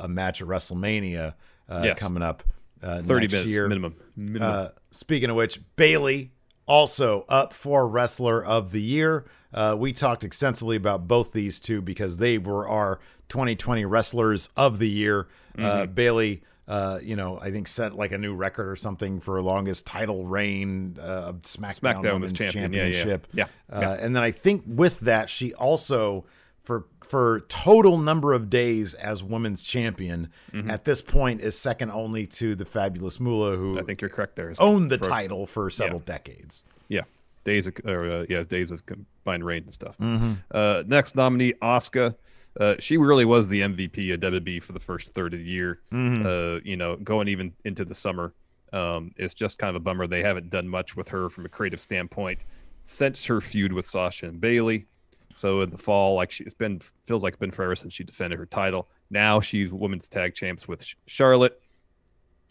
a, 0.02 0.04
a 0.04 0.08
match 0.08 0.44
at 0.44 0.48
WrestleMania 0.48 1.34
uh, 1.70 1.82
Yes. 1.84 1.98
coming 1.98 2.22
up 2.22 2.44
uh, 2.84 3.02
30 3.02 3.24
next 3.24 3.34
minutes 3.34 3.52
year. 3.52 3.68
minimum. 3.68 3.96
minimum. 4.16 4.42
Uh, 4.44 4.68
speaking 4.92 5.30
of 5.30 5.36
which, 5.36 5.60
Bayley 5.76 6.32
also 6.66 7.26
up 7.30 7.54
for 7.54 7.88
Wrestler 7.88 8.44
of 8.44 8.72
the 8.72 8.82
Year. 8.82 9.26
Uh, 9.54 9.76
we 9.78 9.94
talked 9.94 10.24
extensively 10.24 10.76
about 10.76 11.08
both 11.08 11.32
these 11.34 11.60
two 11.60 11.82
because 11.82 12.18
they 12.18 12.38
were 12.38 12.68
our 12.68 13.00
2020 13.30 13.86
Wrestlers 13.86 14.50
of 14.58 14.80
the 14.80 14.90
Year. 14.90 15.28
Uh, 15.58 15.86
Bayley, 15.86 16.42
uh, 16.68 17.00
you 17.04 17.16
know, 17.16 17.40
I 17.40 17.52
think 17.52 17.68
set 17.68 17.96
like 17.96 18.12
a 18.12 18.18
new 18.18 18.34
record 18.34 18.68
or 18.68 18.76
something 18.76 19.20
for 19.20 19.40
longest 19.42 19.86
title 19.86 20.26
reign 20.26 20.98
uh, 21.00 21.34
SmackDown, 21.34 21.80
SmackDown 21.80 22.14
Women's 22.14 22.34
Champion. 22.34 22.74
Yeah, 22.74 22.86
yeah, 22.86 22.92
Championship. 22.92 23.28
yeah. 23.34 23.44
Uh, 23.72 23.80
Yeah. 23.82 23.92
And 23.94 24.16
then 24.16 24.24
I 24.24 24.32
think 24.32 24.64
with 24.66 25.00
that, 25.02 25.30
she 25.30 25.54
also 25.54 26.26
for 26.64 26.86
for 27.04 27.42
total 27.50 27.98
number 27.98 28.34
of 28.34 28.50
days 28.50 28.94
as 28.96 29.22
women's 29.22 29.62
champion 29.64 30.30
at 30.68 30.86
this 30.86 31.02
point 31.02 31.42
is 31.42 31.58
second 31.58 31.92
only 31.92 32.26
to 32.26 32.56
the 32.56 32.66
fabulous 32.66 33.20
Moolah 33.20 33.56
who 33.58 33.72
Mm-hmm. 33.74 33.80
I 33.80 33.82
think 33.84 34.02
you're 34.02 34.10
correct 34.10 34.36
there. 34.36 34.52
owned 34.60 34.90
the 34.90 34.98
For- 34.98 35.10
title 35.10 35.46
for 35.46 35.70
several 35.70 36.00
decades. 36.00 36.64
Yeah, 36.88 37.02
days 37.44 37.68
of 37.68 37.76
or, 37.86 38.10
uh, 38.10 38.26
yeah 38.30 38.44
days 38.44 38.72
of 38.72 38.86
combined 38.86 39.46
reign 39.46 39.64
and 39.64 39.74
stuff. 39.74 39.98
Mm-hmm. 39.98 40.34
Uh, 40.52 40.84
next 40.88 41.16
nominee, 41.16 41.54
Asuka. 41.62 42.16
Uh, 42.60 42.76
she 42.80 42.98
really 42.98 43.26
was 43.26 43.50
the 43.50 43.62
MVP 43.62 44.14
of 44.14 44.20
WWE 44.20 44.62
for 44.62 44.74
the 44.74 44.80
first 44.80 45.14
third 45.14 45.34
of 45.34 45.40
the 45.40 45.46
year. 45.46 45.82
Mm-hmm. 45.92 46.26
Uh, 46.26 46.60
you 46.64 46.78
know, 46.78 46.96
going 46.98 47.28
even 47.28 47.52
into 47.66 47.84
the 47.84 47.96
summer, 47.96 48.34
um, 48.74 49.12
it's 49.18 49.34
just 49.34 49.58
kind 49.58 49.70
of 49.70 49.76
a 49.76 49.80
bummer 49.84 50.06
they 50.08 50.22
haven't 50.22 50.50
done 50.52 50.68
much 50.68 50.96
with 50.96 51.10
her 51.10 51.30
from 51.30 51.46
a 51.46 51.50
creative 51.50 51.80
standpoint 51.80 52.40
since 52.84 53.26
her 53.26 53.42
feud 53.42 53.74
with 53.74 53.86
Sasha 53.86 54.28
and 54.28 54.40
Bayley. 54.40 54.86
So 55.36 55.62
in 55.62 55.70
the 55.70 55.78
fall, 55.78 56.16
like 56.16 56.32
she, 56.32 56.44
it's 56.44 56.54
been 56.54 56.80
feels 57.06 57.24
like 57.24 57.34
it's 57.34 57.40
been 57.40 57.52
forever 57.52 57.76
since 57.76 57.94
she 57.94 58.04
defended 58.04 58.40
her 58.40 58.46
title. 58.46 58.88
Now 59.10 59.42
she's 59.42 59.72
women's 59.72 60.08
tag 60.08 60.36
champs 60.36 60.68
with 60.68 60.86
Charlotte. 61.08 61.60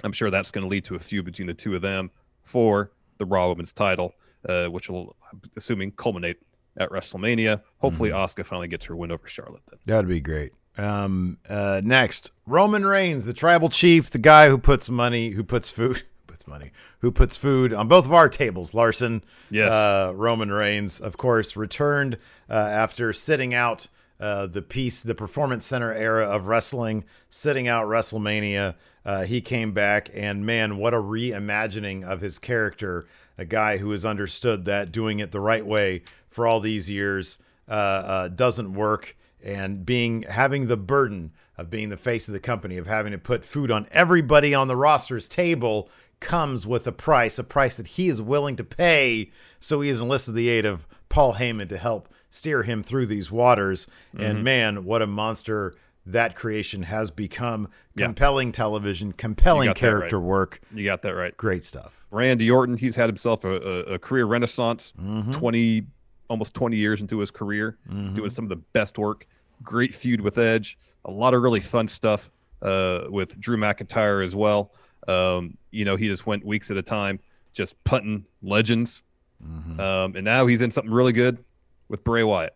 I'm 0.04 0.12
sure 0.12 0.30
that's 0.30 0.50
going 0.50 0.62
to 0.62 0.68
lead 0.68 0.84
to 0.84 0.96
a 0.96 0.98
feud 0.98 1.24
between 1.24 1.46
the 1.46 1.54
two 1.54 1.76
of 1.76 1.82
them 1.82 2.10
for 2.42 2.90
the 3.18 3.24
Raw 3.24 3.48
Women's 3.48 3.72
title, 3.72 4.14
uh, 4.48 4.66
which 4.66 4.88
will, 4.88 5.16
I'm 5.30 5.40
assuming, 5.56 5.92
culminate 5.92 6.38
at 6.76 6.90
WrestleMania. 6.90 7.62
Hopefully, 7.78 8.10
Asuka 8.10 8.44
finally 8.44 8.68
gets 8.68 8.86
her 8.86 8.96
win 8.96 9.12
over 9.12 9.28
Charlotte. 9.28 9.62
Then 9.68 9.78
That'd 9.86 10.08
be 10.08 10.20
great. 10.20 10.52
Um, 10.78 11.38
uh, 11.48 11.82
next, 11.84 12.30
Roman 12.46 12.86
Reigns, 12.86 13.26
the 13.26 13.34
tribal 13.34 13.68
chief, 13.68 14.10
the 14.10 14.18
guy 14.18 14.48
who 14.48 14.58
puts 14.58 14.88
money, 14.88 15.30
who 15.30 15.44
puts 15.44 15.68
food, 15.68 16.02
money, 16.46 16.70
who 17.00 17.10
puts 17.10 17.36
food 17.36 17.72
on 17.72 17.88
both 17.88 18.04
of 18.06 18.12
our 18.12 18.28
tables. 18.28 18.74
Larson, 18.74 19.22
Yes. 19.50 19.70
uh, 19.72 20.12
Roman 20.14 20.50
Reigns, 20.52 21.00
of 21.00 21.16
course, 21.16 21.56
returned 21.56 22.18
uh, 22.48 22.52
after 22.54 23.12
sitting 23.12 23.54
out 23.54 23.86
uh, 24.20 24.46
the 24.46 24.62
piece, 24.62 25.02
the 25.02 25.14
Performance 25.14 25.66
Center 25.66 25.92
era 25.92 26.24
of 26.24 26.46
wrestling, 26.46 27.04
sitting 27.28 27.66
out 27.66 27.86
WrestleMania. 27.86 28.74
Uh, 29.04 29.22
he 29.24 29.40
came 29.40 29.72
back, 29.72 30.08
and 30.14 30.46
man, 30.46 30.76
what 30.76 30.94
a 30.94 30.98
reimagining 30.98 32.04
of 32.04 32.20
his 32.20 32.38
character. 32.38 33.04
a 33.38 33.44
guy 33.44 33.78
who 33.78 33.90
has 33.90 34.04
understood 34.04 34.64
that 34.66 34.92
doing 34.92 35.18
it 35.18 35.32
the 35.32 35.40
right 35.40 35.66
way 35.66 36.02
for 36.30 36.46
all 36.46 36.60
these 36.60 36.88
years 36.90 37.38
uh, 37.68 37.72
uh, 37.72 38.28
doesn't 38.28 38.74
work, 38.74 39.16
and 39.42 39.84
being 39.84 40.22
having 40.22 40.66
the 40.68 40.76
burden 40.76 41.32
of 41.58 41.68
being 41.70 41.88
the 41.88 41.96
face 41.96 42.28
of 42.28 42.34
the 42.34 42.40
company, 42.40 42.76
of 42.76 42.86
having 42.86 43.10
to 43.12 43.18
put 43.18 43.44
food 43.44 43.70
on 43.70 43.86
everybody 43.90 44.54
on 44.54 44.68
the 44.68 44.76
roster's 44.76 45.28
table, 45.28 45.88
comes 46.22 46.66
with 46.66 46.86
a 46.86 46.92
price, 46.92 47.38
a 47.38 47.44
price 47.44 47.76
that 47.76 47.88
he 47.88 48.08
is 48.08 48.22
willing 48.22 48.56
to 48.56 48.64
pay. 48.64 49.30
So 49.60 49.80
he 49.82 49.88
has 49.90 50.00
enlisted 50.00 50.34
the 50.34 50.48
aid 50.48 50.64
of 50.64 50.86
Paul 51.08 51.34
Heyman 51.34 51.68
to 51.68 51.76
help 51.76 52.08
steer 52.30 52.62
him 52.62 52.82
through 52.82 53.06
these 53.06 53.30
waters. 53.30 53.86
Mm-hmm. 54.14 54.24
And 54.24 54.44
man, 54.44 54.84
what 54.84 55.02
a 55.02 55.06
monster 55.06 55.74
that 56.06 56.34
creation 56.34 56.84
has 56.84 57.10
become. 57.10 57.68
Yeah. 57.94 58.06
Compelling 58.06 58.52
television, 58.52 59.12
compelling 59.12 59.72
character 59.74 60.18
right. 60.18 60.26
work. 60.26 60.60
You 60.72 60.84
got 60.84 61.02
that 61.02 61.14
right. 61.14 61.36
Great 61.36 61.64
stuff. 61.64 62.04
Randy 62.10 62.50
Orton, 62.50 62.76
he's 62.76 62.96
had 62.96 63.08
himself 63.08 63.44
a, 63.44 63.50
a, 63.50 63.94
a 63.94 63.98
career 63.98 64.24
renaissance. 64.24 64.94
Mm-hmm. 65.00 65.32
20, 65.32 65.86
almost 66.28 66.54
20 66.54 66.76
years 66.76 67.00
into 67.00 67.18
his 67.18 67.30
career, 67.30 67.78
mm-hmm. 67.88 68.14
doing 68.14 68.30
some 68.30 68.44
of 68.44 68.48
the 68.48 68.56
best 68.56 68.98
work. 68.98 69.26
Great 69.62 69.94
feud 69.94 70.20
with 70.20 70.38
Edge. 70.38 70.78
A 71.04 71.10
lot 71.10 71.34
of 71.34 71.42
really 71.42 71.60
fun 71.60 71.88
stuff 71.88 72.30
uh, 72.62 73.06
with 73.08 73.38
Drew 73.38 73.56
McIntyre 73.56 74.24
as 74.24 74.34
well. 74.34 74.72
Um, 75.08 75.56
you 75.70 75.84
know, 75.84 75.96
he 75.96 76.08
just 76.08 76.26
went 76.26 76.44
weeks 76.44 76.70
at 76.70 76.76
a 76.76 76.82
time, 76.82 77.18
just 77.52 77.82
punting 77.84 78.24
legends. 78.42 79.02
Mm-hmm. 79.44 79.80
Um, 79.80 80.16
and 80.16 80.24
now 80.24 80.46
he's 80.46 80.62
in 80.62 80.70
something 80.70 80.92
really 80.92 81.12
good 81.12 81.42
with 81.88 82.04
Bray 82.04 82.22
Wyatt. 82.22 82.54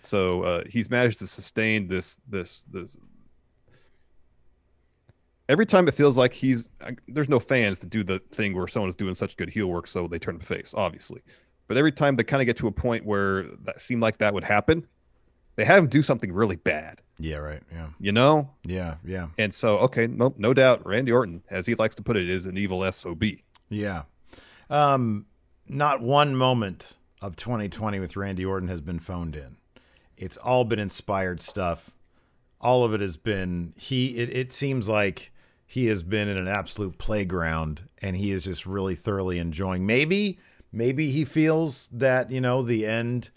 So 0.00 0.42
uh, 0.42 0.64
he's 0.68 0.90
managed 0.90 1.18
to 1.20 1.26
sustain 1.26 1.86
this 1.86 2.18
this 2.28 2.64
this. 2.70 2.96
Every 5.48 5.66
time 5.66 5.88
it 5.88 5.94
feels 5.94 6.16
like 6.16 6.32
he's 6.32 6.68
there's 7.08 7.28
no 7.28 7.40
fans 7.40 7.80
to 7.80 7.86
do 7.86 8.04
the 8.04 8.20
thing 8.30 8.56
where 8.56 8.68
someone 8.68 8.88
is 8.88 8.96
doing 8.96 9.14
such 9.14 9.36
good 9.36 9.50
heel 9.50 9.66
work, 9.66 9.88
so 9.88 10.06
they 10.06 10.18
turn 10.18 10.38
the 10.38 10.44
face, 10.44 10.74
obviously. 10.76 11.20
But 11.66 11.76
every 11.76 11.92
time 11.92 12.14
they 12.14 12.24
kind 12.24 12.40
of 12.40 12.46
get 12.46 12.56
to 12.58 12.66
a 12.66 12.72
point 12.72 13.04
where 13.04 13.44
that 13.64 13.80
seemed 13.80 14.02
like 14.02 14.18
that 14.18 14.32
would 14.32 14.44
happen, 14.44 14.86
they 15.60 15.66
have 15.66 15.84
him 15.84 15.88
do 15.88 16.00
something 16.00 16.32
really 16.32 16.56
bad. 16.56 17.02
Yeah, 17.18 17.36
right. 17.36 17.62
Yeah. 17.70 17.88
You 18.00 18.12
know? 18.12 18.48
Yeah, 18.64 18.94
yeah. 19.04 19.28
And 19.36 19.52
so, 19.52 19.76
okay, 19.80 20.06
no, 20.06 20.34
no 20.38 20.54
doubt, 20.54 20.86
Randy 20.86 21.12
Orton, 21.12 21.42
as 21.50 21.66
he 21.66 21.74
likes 21.74 21.94
to 21.96 22.02
put 22.02 22.16
it, 22.16 22.30
is 22.30 22.46
an 22.46 22.56
evil 22.56 22.90
SOB. 22.90 23.24
Yeah. 23.68 24.04
Um, 24.70 25.26
not 25.68 26.00
one 26.00 26.34
moment 26.34 26.94
of 27.20 27.36
2020 27.36 28.00
with 28.00 28.16
Randy 28.16 28.42
Orton 28.42 28.68
has 28.68 28.80
been 28.80 29.00
phoned 29.00 29.36
in. 29.36 29.58
It's 30.16 30.38
all 30.38 30.64
been 30.64 30.78
inspired 30.78 31.42
stuff. 31.42 31.90
All 32.58 32.82
of 32.82 32.94
it 32.94 33.02
has 33.02 33.18
been 33.18 33.74
he. 33.76 34.16
It, 34.16 34.34
it 34.34 34.52
seems 34.54 34.88
like 34.88 35.30
he 35.66 35.88
has 35.88 36.02
been 36.02 36.26
in 36.26 36.38
an 36.38 36.48
absolute 36.48 36.96
playground, 36.96 37.82
and 37.98 38.16
he 38.16 38.32
is 38.32 38.44
just 38.44 38.64
really 38.64 38.94
thoroughly 38.94 39.38
enjoying. 39.38 39.84
Maybe, 39.84 40.38
maybe 40.72 41.10
he 41.10 41.26
feels 41.26 41.88
that 41.92 42.30
you 42.30 42.40
know 42.40 42.62
the 42.62 42.86
end 42.86 43.28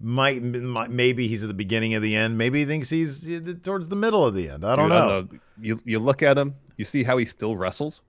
might, 0.00 0.42
might, 0.42 0.90
maybe 0.90 1.28
he's 1.28 1.44
at 1.44 1.48
the 1.48 1.54
beginning 1.54 1.94
of 1.94 2.02
the 2.02 2.16
end. 2.16 2.38
Maybe 2.38 2.60
he 2.60 2.64
thinks 2.64 2.88
he's 2.88 3.28
towards 3.62 3.90
the 3.90 3.96
middle 3.96 4.24
of 4.24 4.34
the 4.34 4.48
end. 4.48 4.64
I 4.64 4.74
don't, 4.74 4.88
Dude, 4.88 4.88
know. 4.90 5.04
I 5.04 5.08
don't 5.08 5.32
know. 5.32 5.38
You 5.60 5.80
you 5.84 5.98
look 5.98 6.22
at 6.22 6.38
him, 6.38 6.54
you 6.76 6.84
see 6.84 7.02
how 7.02 7.18
he 7.18 7.26
still 7.26 7.56
wrestles. 7.56 8.02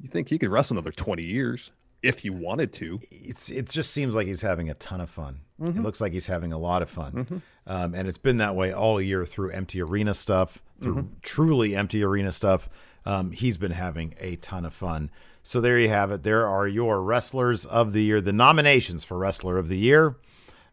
You 0.00 0.08
think 0.08 0.28
he 0.28 0.38
could 0.38 0.50
wrestle 0.50 0.76
another 0.76 0.90
twenty 0.90 1.22
years 1.22 1.70
if 2.02 2.18
he 2.20 2.30
wanted 2.30 2.72
to. 2.74 2.98
It's 3.10 3.48
it 3.48 3.68
just 3.70 3.92
seems 3.92 4.14
like 4.16 4.26
he's 4.26 4.42
having 4.42 4.68
a 4.68 4.74
ton 4.74 5.00
of 5.00 5.08
fun. 5.08 5.40
Mm-hmm. 5.60 5.78
It 5.78 5.82
looks 5.82 6.00
like 6.00 6.12
he's 6.12 6.26
having 6.26 6.52
a 6.52 6.58
lot 6.58 6.82
of 6.82 6.90
fun, 6.90 7.12
mm-hmm. 7.12 7.38
um, 7.66 7.94
and 7.94 8.08
it's 8.08 8.18
been 8.18 8.38
that 8.38 8.56
way 8.56 8.72
all 8.72 9.00
year 9.00 9.24
through 9.24 9.50
empty 9.50 9.80
arena 9.80 10.14
stuff, 10.14 10.62
through 10.80 10.96
mm-hmm. 10.96 11.14
truly 11.22 11.76
empty 11.76 12.02
arena 12.02 12.32
stuff. 12.32 12.68
Um, 13.06 13.30
he's 13.30 13.56
been 13.56 13.72
having 13.72 14.14
a 14.18 14.36
ton 14.36 14.64
of 14.64 14.74
fun. 14.74 15.10
So 15.42 15.60
there 15.60 15.78
you 15.78 15.88
have 15.88 16.10
it. 16.10 16.22
There 16.22 16.46
are 16.46 16.68
your 16.68 17.02
wrestlers 17.02 17.64
of 17.64 17.92
the 17.92 18.02
year, 18.02 18.20
the 18.20 18.32
nominations 18.32 19.04
for 19.04 19.16
wrestler 19.16 19.56
of 19.56 19.68
the 19.68 19.78
year 19.78 20.16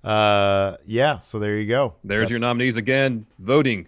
uh, 0.07 0.77
yeah, 0.85 1.19
so 1.19 1.37
there 1.37 1.57
you 1.57 1.67
go. 1.67 1.93
There's 2.03 2.21
That's... 2.21 2.31
your 2.31 2.39
nominees 2.39 2.77
again. 2.77 3.25
Voting 3.39 3.87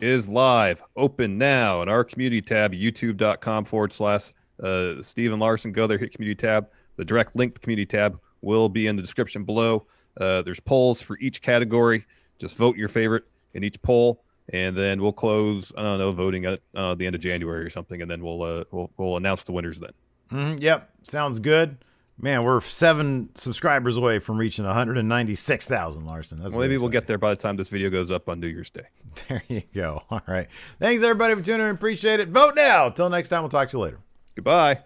is 0.00 0.28
live, 0.28 0.82
open 0.96 1.36
now 1.36 1.82
in 1.82 1.88
our 1.88 2.04
community 2.04 2.40
tab, 2.40 2.72
youtube.com 2.72 3.64
forward 3.64 3.92
slash 3.92 4.32
uh, 4.62 5.02
Stephen 5.02 5.38
Larson. 5.38 5.72
Go 5.72 5.86
there, 5.86 5.98
hit 5.98 6.12
community 6.12 6.36
tab. 6.36 6.68
The 6.96 7.04
direct 7.04 7.36
link 7.36 7.54
to 7.54 7.60
community 7.60 7.84
tab 7.84 8.18
will 8.40 8.68
be 8.68 8.86
in 8.86 8.96
the 8.96 9.02
description 9.02 9.44
below. 9.44 9.86
Uh, 10.18 10.40
there's 10.42 10.60
polls 10.60 11.02
for 11.02 11.18
each 11.18 11.42
category. 11.42 12.06
Just 12.38 12.56
vote 12.56 12.76
your 12.76 12.88
favorite 12.88 13.24
in 13.52 13.62
each 13.62 13.80
poll, 13.82 14.22
and 14.52 14.76
then 14.76 15.02
we'll 15.02 15.12
close. 15.12 15.70
I 15.76 15.82
don't 15.82 15.98
know, 15.98 16.12
voting 16.12 16.46
at 16.46 16.60
uh, 16.74 16.94
the 16.94 17.06
end 17.06 17.14
of 17.14 17.20
January 17.20 17.64
or 17.64 17.70
something, 17.70 18.00
and 18.00 18.10
then 18.10 18.22
we'll 18.22 18.42
uh, 18.42 18.64
we'll, 18.70 18.90
we'll 18.96 19.16
announce 19.16 19.42
the 19.42 19.52
winners 19.52 19.78
then. 19.78 19.92
Mm, 20.32 20.62
yep, 20.62 20.90
sounds 21.02 21.38
good. 21.38 21.76
Man, 22.20 22.42
we're 22.42 22.60
seven 22.62 23.28
subscribers 23.36 23.96
away 23.96 24.18
from 24.18 24.38
reaching 24.38 24.64
196,000, 24.64 26.04
Larson. 26.04 26.40
That's 26.40 26.52
well, 26.52 26.66
maybe 26.66 26.76
we'll 26.76 26.88
get 26.88 27.06
there 27.06 27.16
by 27.16 27.30
the 27.30 27.36
time 27.36 27.56
this 27.56 27.68
video 27.68 27.90
goes 27.90 28.10
up 28.10 28.28
on 28.28 28.40
New 28.40 28.48
Year's 28.48 28.70
Day. 28.70 28.86
There 29.28 29.42
you 29.48 29.62
go. 29.74 30.02
All 30.10 30.20
right. 30.28 30.48
Thanks, 30.78 31.02
everybody, 31.02 31.34
for 31.34 31.42
tuning 31.42 31.66
in. 31.66 31.74
Appreciate 31.74 32.20
it. 32.20 32.28
Vote 32.28 32.54
now. 32.54 32.88
Till 32.88 33.10
next 33.10 33.30
time, 33.30 33.42
we'll 33.42 33.48
talk 33.48 33.68
to 33.70 33.76
you 33.76 33.82
later. 33.82 33.98
Goodbye. 34.36 34.84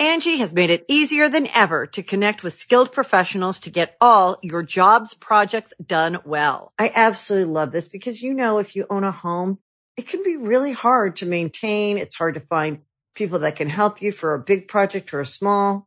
Angi 0.00 0.38
has 0.38 0.54
made 0.54 0.70
it 0.70 0.84
easier 0.88 1.28
than 1.28 1.46
ever 1.54 1.86
to 1.86 2.02
connect 2.02 2.42
with 2.42 2.54
skilled 2.54 2.92
professionals 2.92 3.60
to 3.60 3.70
get 3.70 3.96
all 4.00 4.38
your 4.42 4.62
jobs 4.62 5.14
projects 5.14 5.72
done 5.84 6.18
well. 6.24 6.72
I 6.78 6.90
absolutely 6.94 7.52
love 7.52 7.72
this 7.72 7.88
because, 7.88 8.22
you 8.22 8.34
know, 8.34 8.58
if 8.58 8.74
you 8.74 8.86
own 8.90 9.04
a 9.04 9.12
home, 9.12 9.58
it 9.96 10.08
can 10.08 10.22
be 10.22 10.36
really 10.36 10.72
hard 10.72 11.16
to 11.16 11.26
maintain. 11.26 11.98
It's 11.98 12.16
hard 12.16 12.34
to 12.34 12.40
find 12.40 12.80
people 13.14 13.40
that 13.40 13.56
can 13.56 13.68
help 13.68 14.00
you 14.00 14.12
for 14.12 14.34
a 14.34 14.38
big 14.38 14.68
project 14.68 15.12
or 15.12 15.20
a 15.20 15.26
small. 15.26 15.86